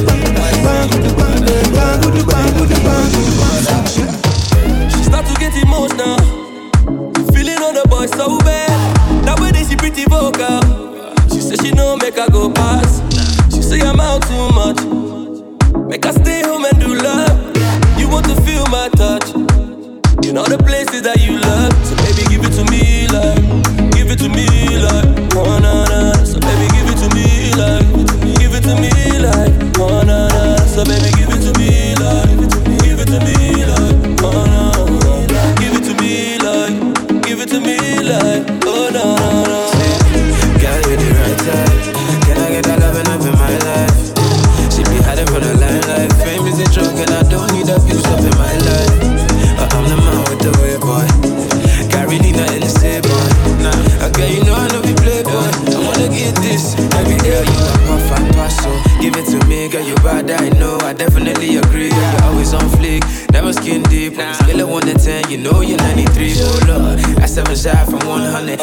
[0.08, 0.26] bang,
[0.66, 1.10] bangudu
[1.78, 3.10] bangudu bangudu bang.
[4.92, 6.18] She start to get emotional.
[7.34, 8.70] Feeling on the boy so bad.
[9.26, 10.91] That way they she pretty vocal.
[20.92, 21.74] Know the that you love.
[21.86, 24.48] So baby give it to me like, give it to me
[24.80, 26.14] like, oh na na.
[26.24, 27.86] So baby give it to me like,
[28.40, 30.56] give it to me like, oh na na.
[30.68, 31.11] So baby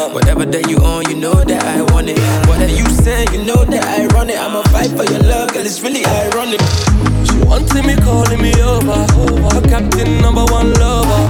[0.09, 0.13] 100.
[0.13, 2.19] Whatever that you own, you know that I want it.
[2.47, 3.29] What are you saying?
[3.33, 4.37] You know that I run it.
[4.39, 5.65] I'm a fight for your love, girl.
[5.65, 6.61] It's really ironic.
[7.29, 9.05] She wanted me calling me over.
[9.53, 11.21] Her captain number one lover.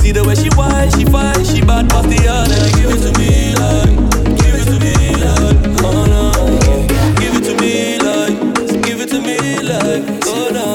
[0.00, 2.60] See the way she whine, she fight, she bad past the other.
[2.76, 3.92] Give it to me like,
[4.40, 6.32] give it to me like, oh no.
[7.20, 8.36] Give it to me like,
[8.84, 10.66] give it to me like, oh no.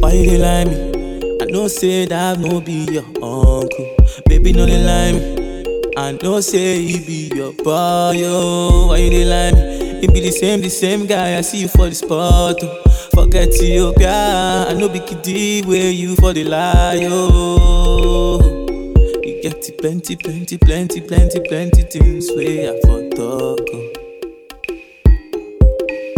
[0.00, 1.38] Why you dey lie me?
[1.42, 3.99] I know say that I no be your uncle.
[4.42, 5.92] Baby, no dey lie me.
[5.96, 8.86] I know say he be your boy, oh.
[8.88, 10.06] Why you dey lie me?
[10.06, 11.36] Be the same, the same guy.
[11.36, 12.82] I see you for the spot, oh.
[13.14, 14.66] Forget Ethiopia.
[14.68, 18.66] I know be kiddie where you for the lie, oh.
[19.22, 23.92] You get it plenty, plenty, plenty, plenty, plenty things where I for talk, oh.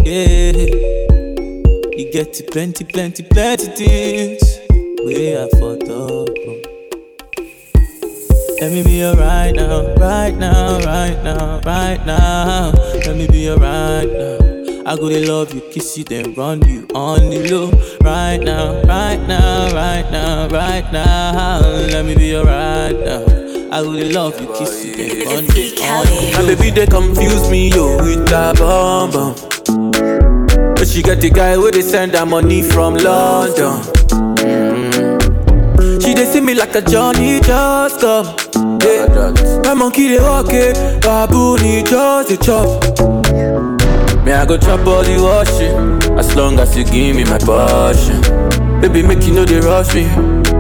[0.05, 0.53] Yeah.
[1.97, 4.59] You get plenty, plenty, plenty things
[12.03, 12.73] right now.
[13.07, 14.39] Let me be alright now.
[14.85, 17.71] I go to love you, kiss you, then run you on the low.
[18.01, 21.61] Right now, right now, right now, right now.
[21.61, 23.23] Let me be alright now.
[23.73, 26.43] I to love you, kiss you, then run you on the low.
[26.43, 29.35] My baby, they confuse me, yo, with that bomb bomb.
[30.75, 33.81] But she got the guy where they send her money from London.
[34.43, 36.03] Mm.
[36.03, 38.42] She they see me like a Johnny just come.
[39.77, 42.99] Monkey they walk it, baboon just a chop.
[44.25, 48.21] Me I go chop all the washing, as long as you give me my passion.
[48.81, 50.07] Baby make you know they rush me,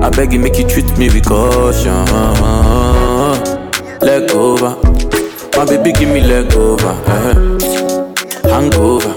[0.01, 1.93] I beg you make you treat me with caution.
[4.01, 4.76] Leg over,
[5.56, 6.94] my baby give me leg over.
[7.06, 7.34] eh.
[8.51, 9.14] Hangover,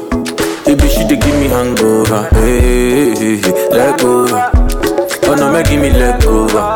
[0.66, 2.28] baby she dey give me hangover.
[2.34, 4.52] Hey, eh, eh, hey, eh, hey, leg over.
[5.28, 6.75] Oh no, make give me leg over.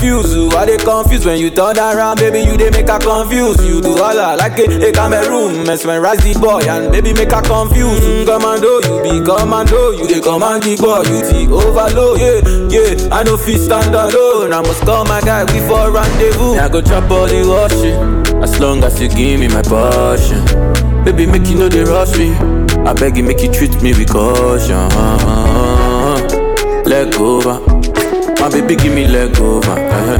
[0.00, 2.40] I dey confuse you, I dey confuse when you turn around, baby.
[2.40, 3.60] You they make her confuse.
[3.66, 7.42] You do all I like it, a, Cameroon, mesmerize the boy and baby make her
[7.42, 8.00] confuse.
[8.00, 12.18] Mm, commando, you be commando, you dey command the boy, you the overload.
[12.18, 12.40] Yeah,
[12.72, 14.52] yeah, I no fit stand alone.
[14.54, 16.54] I must call my guy, we for rendezvous.
[16.56, 20.40] I go chop all the washing, as long as you give me my passion.
[21.04, 22.32] Baby, make you know they rush me.
[22.88, 24.88] I beg you, make you treat me with caution.
[26.88, 27.79] Leg over.
[28.40, 29.70] My baby, give me leg over.
[29.70, 30.18] uh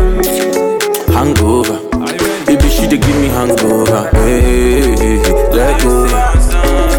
[1.12, 1.78] Hangover.
[2.46, 4.10] Baby, she dey give me hangover.
[4.12, 5.50] Hey, hey, hey, hey.
[5.52, 6.22] leg over.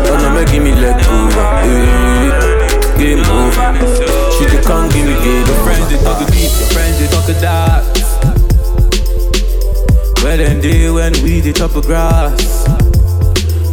[0.10, 1.46] Oh no, make give me leg over.
[1.62, 2.32] Hey,
[2.98, 3.68] game over.
[4.36, 5.52] She dey come give me game over.
[5.52, 7.84] Your Friends they talk a deep, your friends they talk a dark.
[10.24, 12.68] Where them day when we the top of grass.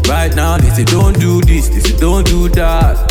[0.08, 3.07] Right now they say don't do this, they say don't do that.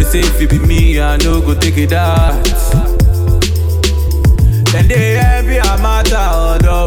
[0.00, 2.42] They say if it be me, I no go take it out.
[4.72, 6.86] Then they envy a matter, although.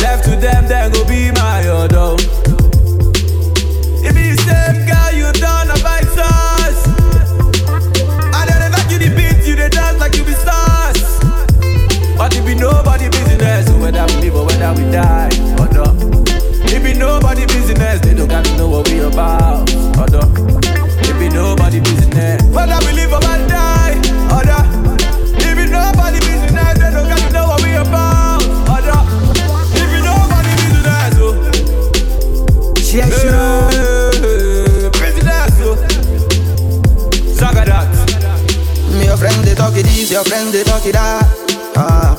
[0.00, 1.60] Left to them, then go be my
[4.14, 5.26] be the same girl you.
[8.32, 10.32] I don't you the beat, you dance like you be.
[12.16, 15.28] But it be nobody business, whether we live or whether we die,
[15.60, 15.84] or no.
[16.64, 20.77] It be nobody business, they don't got to know what we about, or no.
[21.28, 23.92] It nobody business, whether we live or we die,
[24.32, 24.96] or no.
[25.36, 29.04] It nobody business, they don't got to know what we about, or no.
[29.76, 31.36] It nobody business, oh.
[32.88, 34.90] Yeah, sure.
[34.96, 35.76] Business, oh.
[37.36, 37.92] Zagadat.
[38.96, 41.28] Me your friend they talk it this, your friend they talk it that.
[41.76, 42.16] Ah.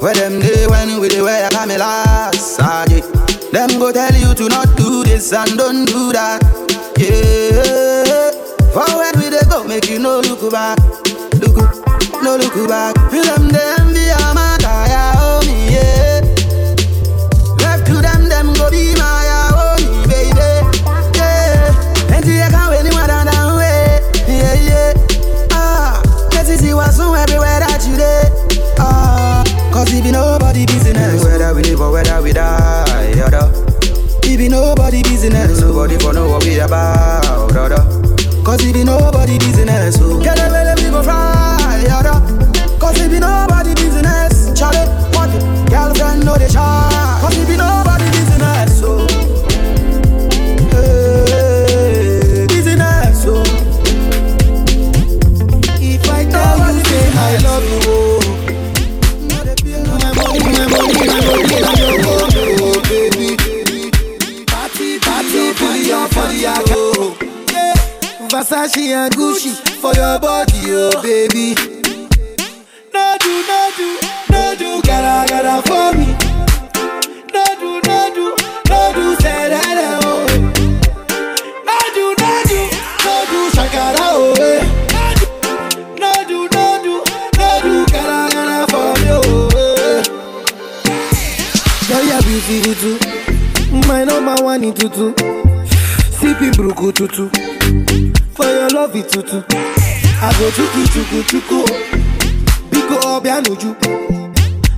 [0.00, 3.00] Where them day when we dey wear a last ah, yeah.
[3.52, 6.65] Them go tell you to not do this and don't do that.
[9.76, 10.78] Make you no look back.
[11.36, 11.56] Look,
[12.22, 12.96] no look back.
[13.10, 16.20] Feel them they envy a man, oh me, yeah.
[17.60, 20.48] Left to them, them go be my oh me, baby.
[21.18, 22.16] Yeah.
[22.16, 24.00] And you can't wait anymore down down way.
[24.26, 25.50] Yeah, yeah.
[25.52, 26.00] Ah,
[26.32, 28.32] let it see what's on everywhere that you dey.
[28.78, 29.44] Ah,
[29.74, 31.22] cause it be nobody business.
[31.22, 33.52] Whether we live or whether we die, other.
[34.22, 35.60] It be nobody business.
[35.60, 37.85] Nobody for know what we about, other.
[38.56, 39.98] Cause it be nobody business.
[39.98, 40.55] So get
[68.76, 71.54] Versace and Gucci for your body, oh baby.
[72.92, 73.98] No do, no do,
[74.30, 76.06] no do, gotta, gotta for me.
[77.32, 78.36] No do, no do,
[78.68, 80.26] no do, say that, oh.
[81.64, 82.30] No do, no
[83.56, 84.34] shakara, oh.
[84.40, 84.60] eh.
[85.98, 86.94] No do, no do,
[88.68, 89.48] for me, oh.
[89.56, 90.02] eh.
[91.88, 92.04] Girl,
[92.74, 92.98] too.
[93.88, 95.14] My number one in tutu.
[96.18, 97.55] Sipping bruku tutu.
[98.86, 99.42] Love it tutu.
[100.22, 101.58] I go chuku chuku chuku.
[102.70, 103.74] Biko obianuju.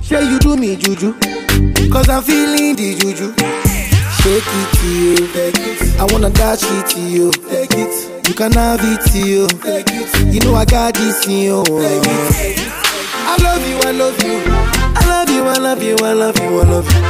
[0.03, 1.13] Say you do me juju.
[1.91, 3.35] Cause I'm feeling the juju.
[4.17, 6.01] Shake it to you.
[6.01, 7.31] I wanna dash it to you.
[7.51, 8.27] Take it.
[8.27, 9.47] You can have it to you.
[9.47, 10.33] Take it.
[10.33, 11.63] You know I got this in you.
[11.67, 14.41] I love you, I love you.
[14.97, 17.01] I love you, I love you, I love you, I love you.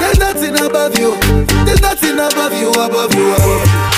[0.00, 1.16] There's nothing above you.
[1.64, 3.92] There's nothing above you, above you, above you.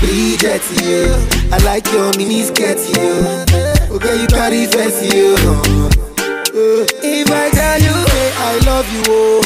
[0.00, 1.41] Bridget, you.
[1.54, 3.94] I like your mini skirt, you.
[3.94, 5.36] Okay, you carry fancy, you.
[5.38, 9.42] Uh, If I tell you, hey, I love you, oh.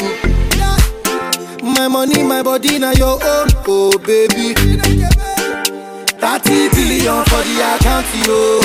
[1.61, 4.53] My money, my body, now your own, oh baby.
[6.17, 8.61] 30 billion for the account, yo.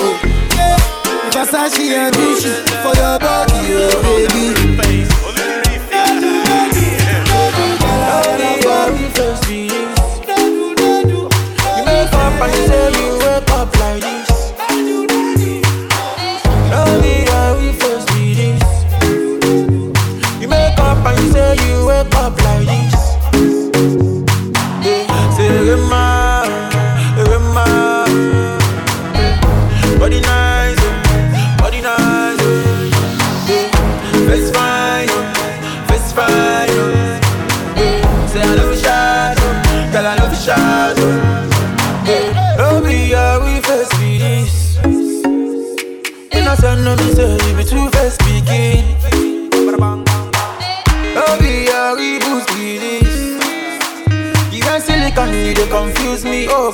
[1.33, 2.53] Versace and Gucci
[2.83, 5.02] for your body, oh baby.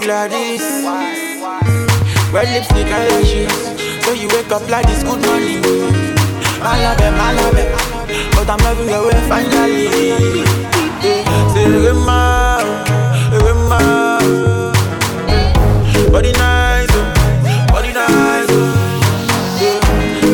[0.09, 0.63] Oh Gladys,
[2.33, 3.53] red lipstick and lashes.
[4.07, 5.61] So you wake up like this, good morning.
[6.65, 8.31] Malabe, eh, malabe, eh.
[8.33, 10.47] but I'm loving your way finally.
[11.53, 12.65] Say Rema,
[13.45, 13.81] Rema,
[16.11, 18.49] body nice, oh, body nice.
[18.49, 18.65] oh.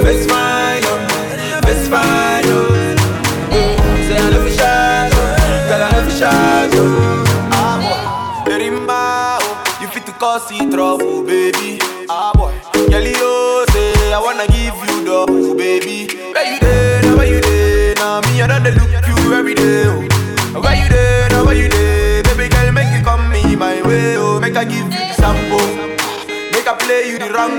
[0.04, 0.43] Face fine,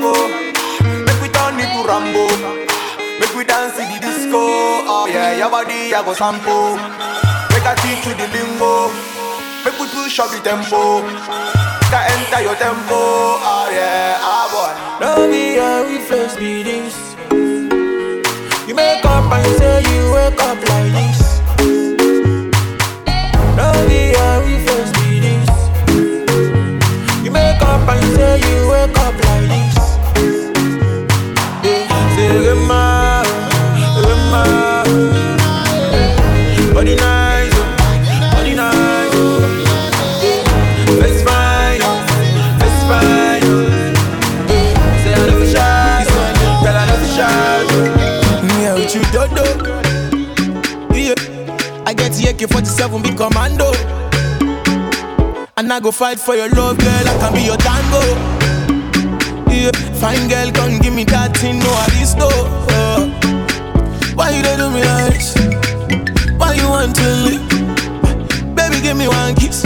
[0.06, 0.14] you.
[1.06, 2.26] Make we turn it to Rambo.
[3.20, 4.42] Make we dance in the disco.
[4.88, 6.78] Oh yeah, your body I go sample.
[7.52, 8.92] Make I teach you the lingo.
[9.64, 11.02] Make we push up the tempo.
[11.02, 13.00] Make I enter your tempo.
[13.42, 14.74] Oh yeah, ah boy.
[15.06, 16.96] Love me how we first be this.
[18.68, 21.20] You make up and say you wake up like this.
[23.58, 25.50] Love me how we first be this.
[27.24, 29.35] You make up and say you wake up like
[52.48, 53.72] get the AK-47 big commando.
[55.58, 57.08] And I go fight for your love, girl.
[57.08, 58.02] I can be your tango.
[59.50, 62.28] Yeah, fine girl, come give me that thing, no aristo.
[62.70, 63.08] Uh,
[64.16, 65.34] why you do me like this?
[66.38, 68.56] Why you want to leave?
[68.56, 69.64] Baby, give me one kiss.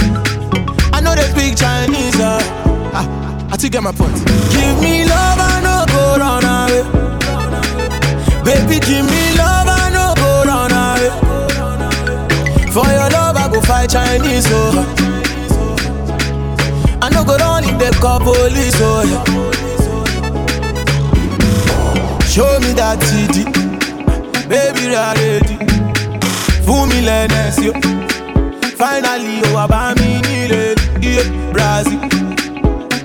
[0.93, 2.19] I know they speak Chinese.
[2.19, 2.39] Uh,
[2.93, 4.13] ah, I think get my point.
[4.53, 6.83] Give me love, I no go run away.
[8.45, 9.88] Baby, give me love, I
[12.73, 14.85] For your love, I go fight Chinese, oh.
[17.01, 19.03] I no go run if they call police, oh.
[22.29, 23.45] Show me that TD,
[24.47, 25.55] baby, are ready.
[26.63, 27.71] Fool me, Lennes, yo.
[27.73, 28.69] Oh.
[28.77, 29.57] Finally, oh,
[29.95, 30.51] me, need
[31.01, 31.99] yeah, Brazil.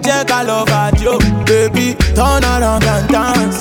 [0.05, 1.15] Jẹ́ love lọ fàájò,
[1.49, 3.59] baby, turn around and dance.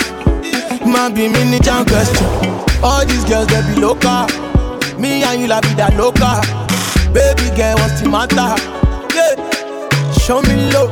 [0.86, 2.28] Man be mini jam question.
[2.84, 4.43] All these girls they be local.
[5.00, 6.42] Me and you la vida loca.
[7.14, 8.56] Baby girl, what's the matter?
[9.14, 9.36] Yeah,
[10.14, 10.88] show me low.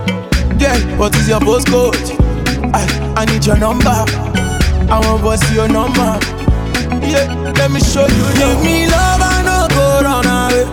[0.57, 1.95] Girl, what is your postcode?
[2.73, 2.81] I,
[3.17, 3.89] I need your number.
[4.91, 6.19] I want see your number.
[7.05, 7.25] Yeah,
[7.57, 8.25] let me show you.
[8.37, 10.65] Give me love, I no go run away.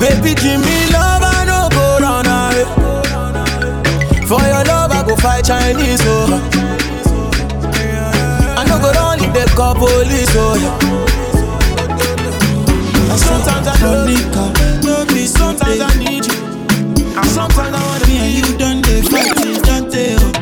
[0.00, 2.66] Baby, give me love, I no go run away.
[4.26, 6.40] For your love, I go fight Chinese, oh.
[8.56, 10.94] I no go run if they call police, oh yeah.
[13.14, 16.34] And sometimes I don't no be sometimes I need you.
[17.30, 20.32] Sometimes I wanna Me and you done dey fight till dey oh.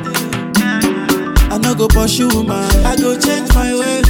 [1.53, 4.09] I no go pursue man, I go change my ways.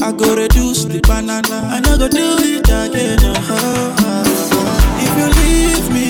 [0.00, 3.18] I go reduce the banana, I no go do it again.
[3.22, 5.02] Oh, oh.
[5.02, 6.07] If you leave me,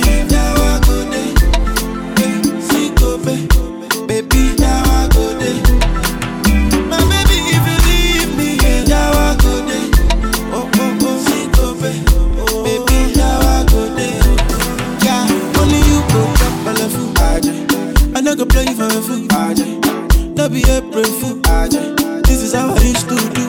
[20.99, 22.23] Be April.
[22.23, 23.45] This is how I used to do.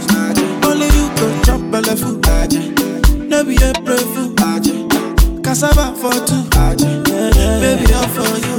[0.68, 2.20] Only you go chop belle full.
[3.28, 4.36] No be April fool.
[5.42, 6.44] Cassava for two.
[7.60, 8.59] Baby, all for you.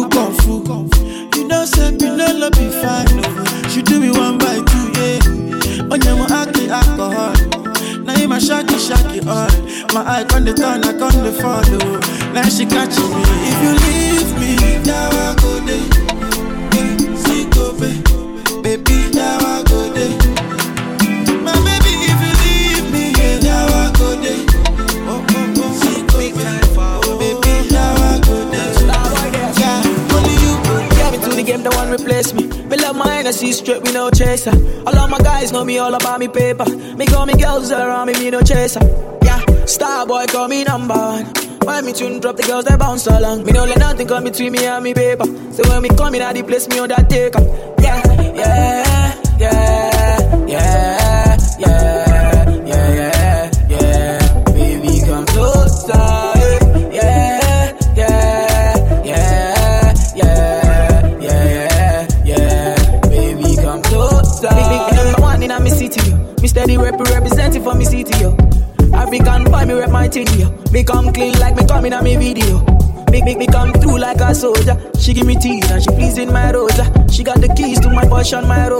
[0.00, 0.60] Do kung fu.
[1.36, 3.06] You know, say Pinelo be fine.
[3.24, 3.68] Oh.
[3.68, 5.92] She do me one by two, yeah.
[5.92, 6.16] On your
[6.52, 7.34] the alcohol.
[8.04, 9.48] Now you my shaky shaky all.
[9.50, 9.94] Oh.
[9.94, 12.00] My eye on the turn, I on the follow.
[12.32, 13.22] Now she catching me.
[13.50, 14.09] If you leave
[31.90, 32.46] one replace me.
[32.46, 34.52] Me love my Hennessy straight, we no chaser.
[34.86, 36.64] All of my guys know me all about me paper.
[36.96, 38.80] Me call me girls around me, me no chaser.
[39.22, 41.26] Yeah, star boy call me number one.
[41.62, 43.44] When me tune drop, the girls they bounce along.
[43.44, 45.26] Me no let nothing come between me and me paper.
[45.52, 47.44] So when me come in at the place, me on that take up.
[74.40, 74.76] Soldier.
[74.98, 76.84] She give me tea and she pleasing my rosa.
[77.12, 78.79] She got the keys to my and my Rover.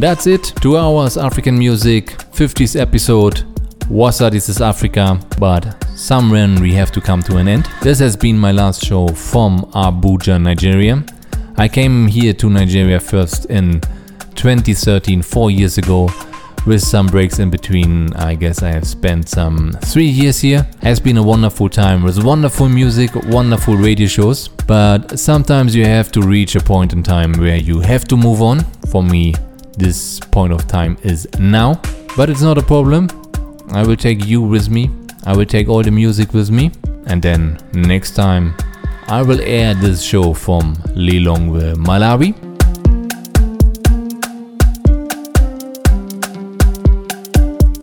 [0.00, 0.54] That's it.
[0.62, 3.44] Two hours African music, 50th episode.
[3.90, 7.68] Wassa, this is Africa, but somewhere we have to come to an end.
[7.82, 11.04] This has been my last show from Abuja, Nigeria.
[11.58, 13.82] I came here to Nigeria first in
[14.36, 16.08] 2013, four years ago,
[16.64, 18.14] with some breaks in between.
[18.14, 20.66] I guess I have spent some three years here.
[20.80, 26.10] Has been a wonderful time with wonderful music, wonderful radio shows, but sometimes you have
[26.12, 28.60] to reach a point in time where you have to move on.
[28.90, 29.34] For me,
[29.80, 31.80] this point of time is now,
[32.16, 33.08] but it's not a problem.
[33.70, 34.90] I will take you with me.
[35.24, 36.70] I will take all the music with me.
[37.06, 38.54] And then next time,
[39.08, 42.34] I will air this show from Lilongwe, Malawi.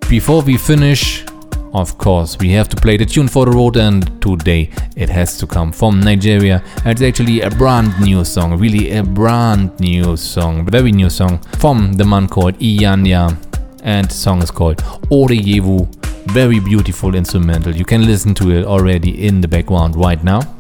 [0.07, 1.26] Before we finish,
[1.73, 5.38] of course, we have to play the tune for the road, and today it has
[5.39, 6.64] to come from Nigeria.
[6.85, 11.94] It's actually a brand new song, really a brand new song, very new song from
[11.94, 13.38] the man called Iyanya,
[13.84, 14.77] and the song is called
[15.11, 15.88] Oreyevu.
[16.31, 17.76] Very beautiful instrumental.
[17.76, 20.56] You can listen to it already in the background right now.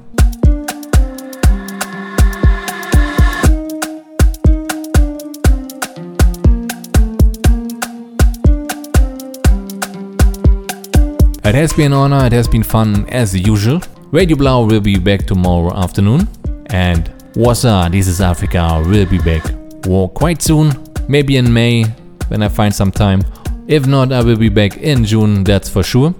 [11.47, 13.79] It has been an honor, it has been fun as usual.
[14.11, 16.27] Radio Blau will be back tomorrow afternoon.
[16.71, 17.05] And
[17.35, 19.45] Wassa, this is Africa, will be back
[19.85, 20.73] well, quite soon,
[21.07, 21.85] maybe in May
[22.27, 23.21] when I find some time.
[23.69, 26.13] If not, I will be back in June, that's for sure.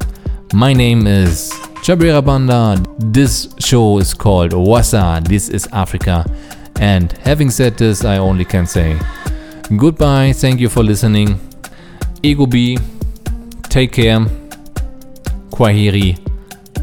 [0.54, 1.52] My name is
[1.84, 2.82] Chabrera Banda.
[2.98, 6.24] This show is called Wassa, this is Africa.
[6.80, 8.98] And having said this, I only can say
[9.76, 11.38] goodbye, thank you for listening.
[12.24, 12.78] Ego B,
[13.64, 14.26] take care.
[15.58, 16.14] Kwaheri,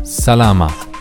[0.03, 0.94] Salama.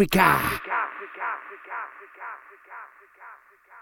[0.00, 0.59] Africa.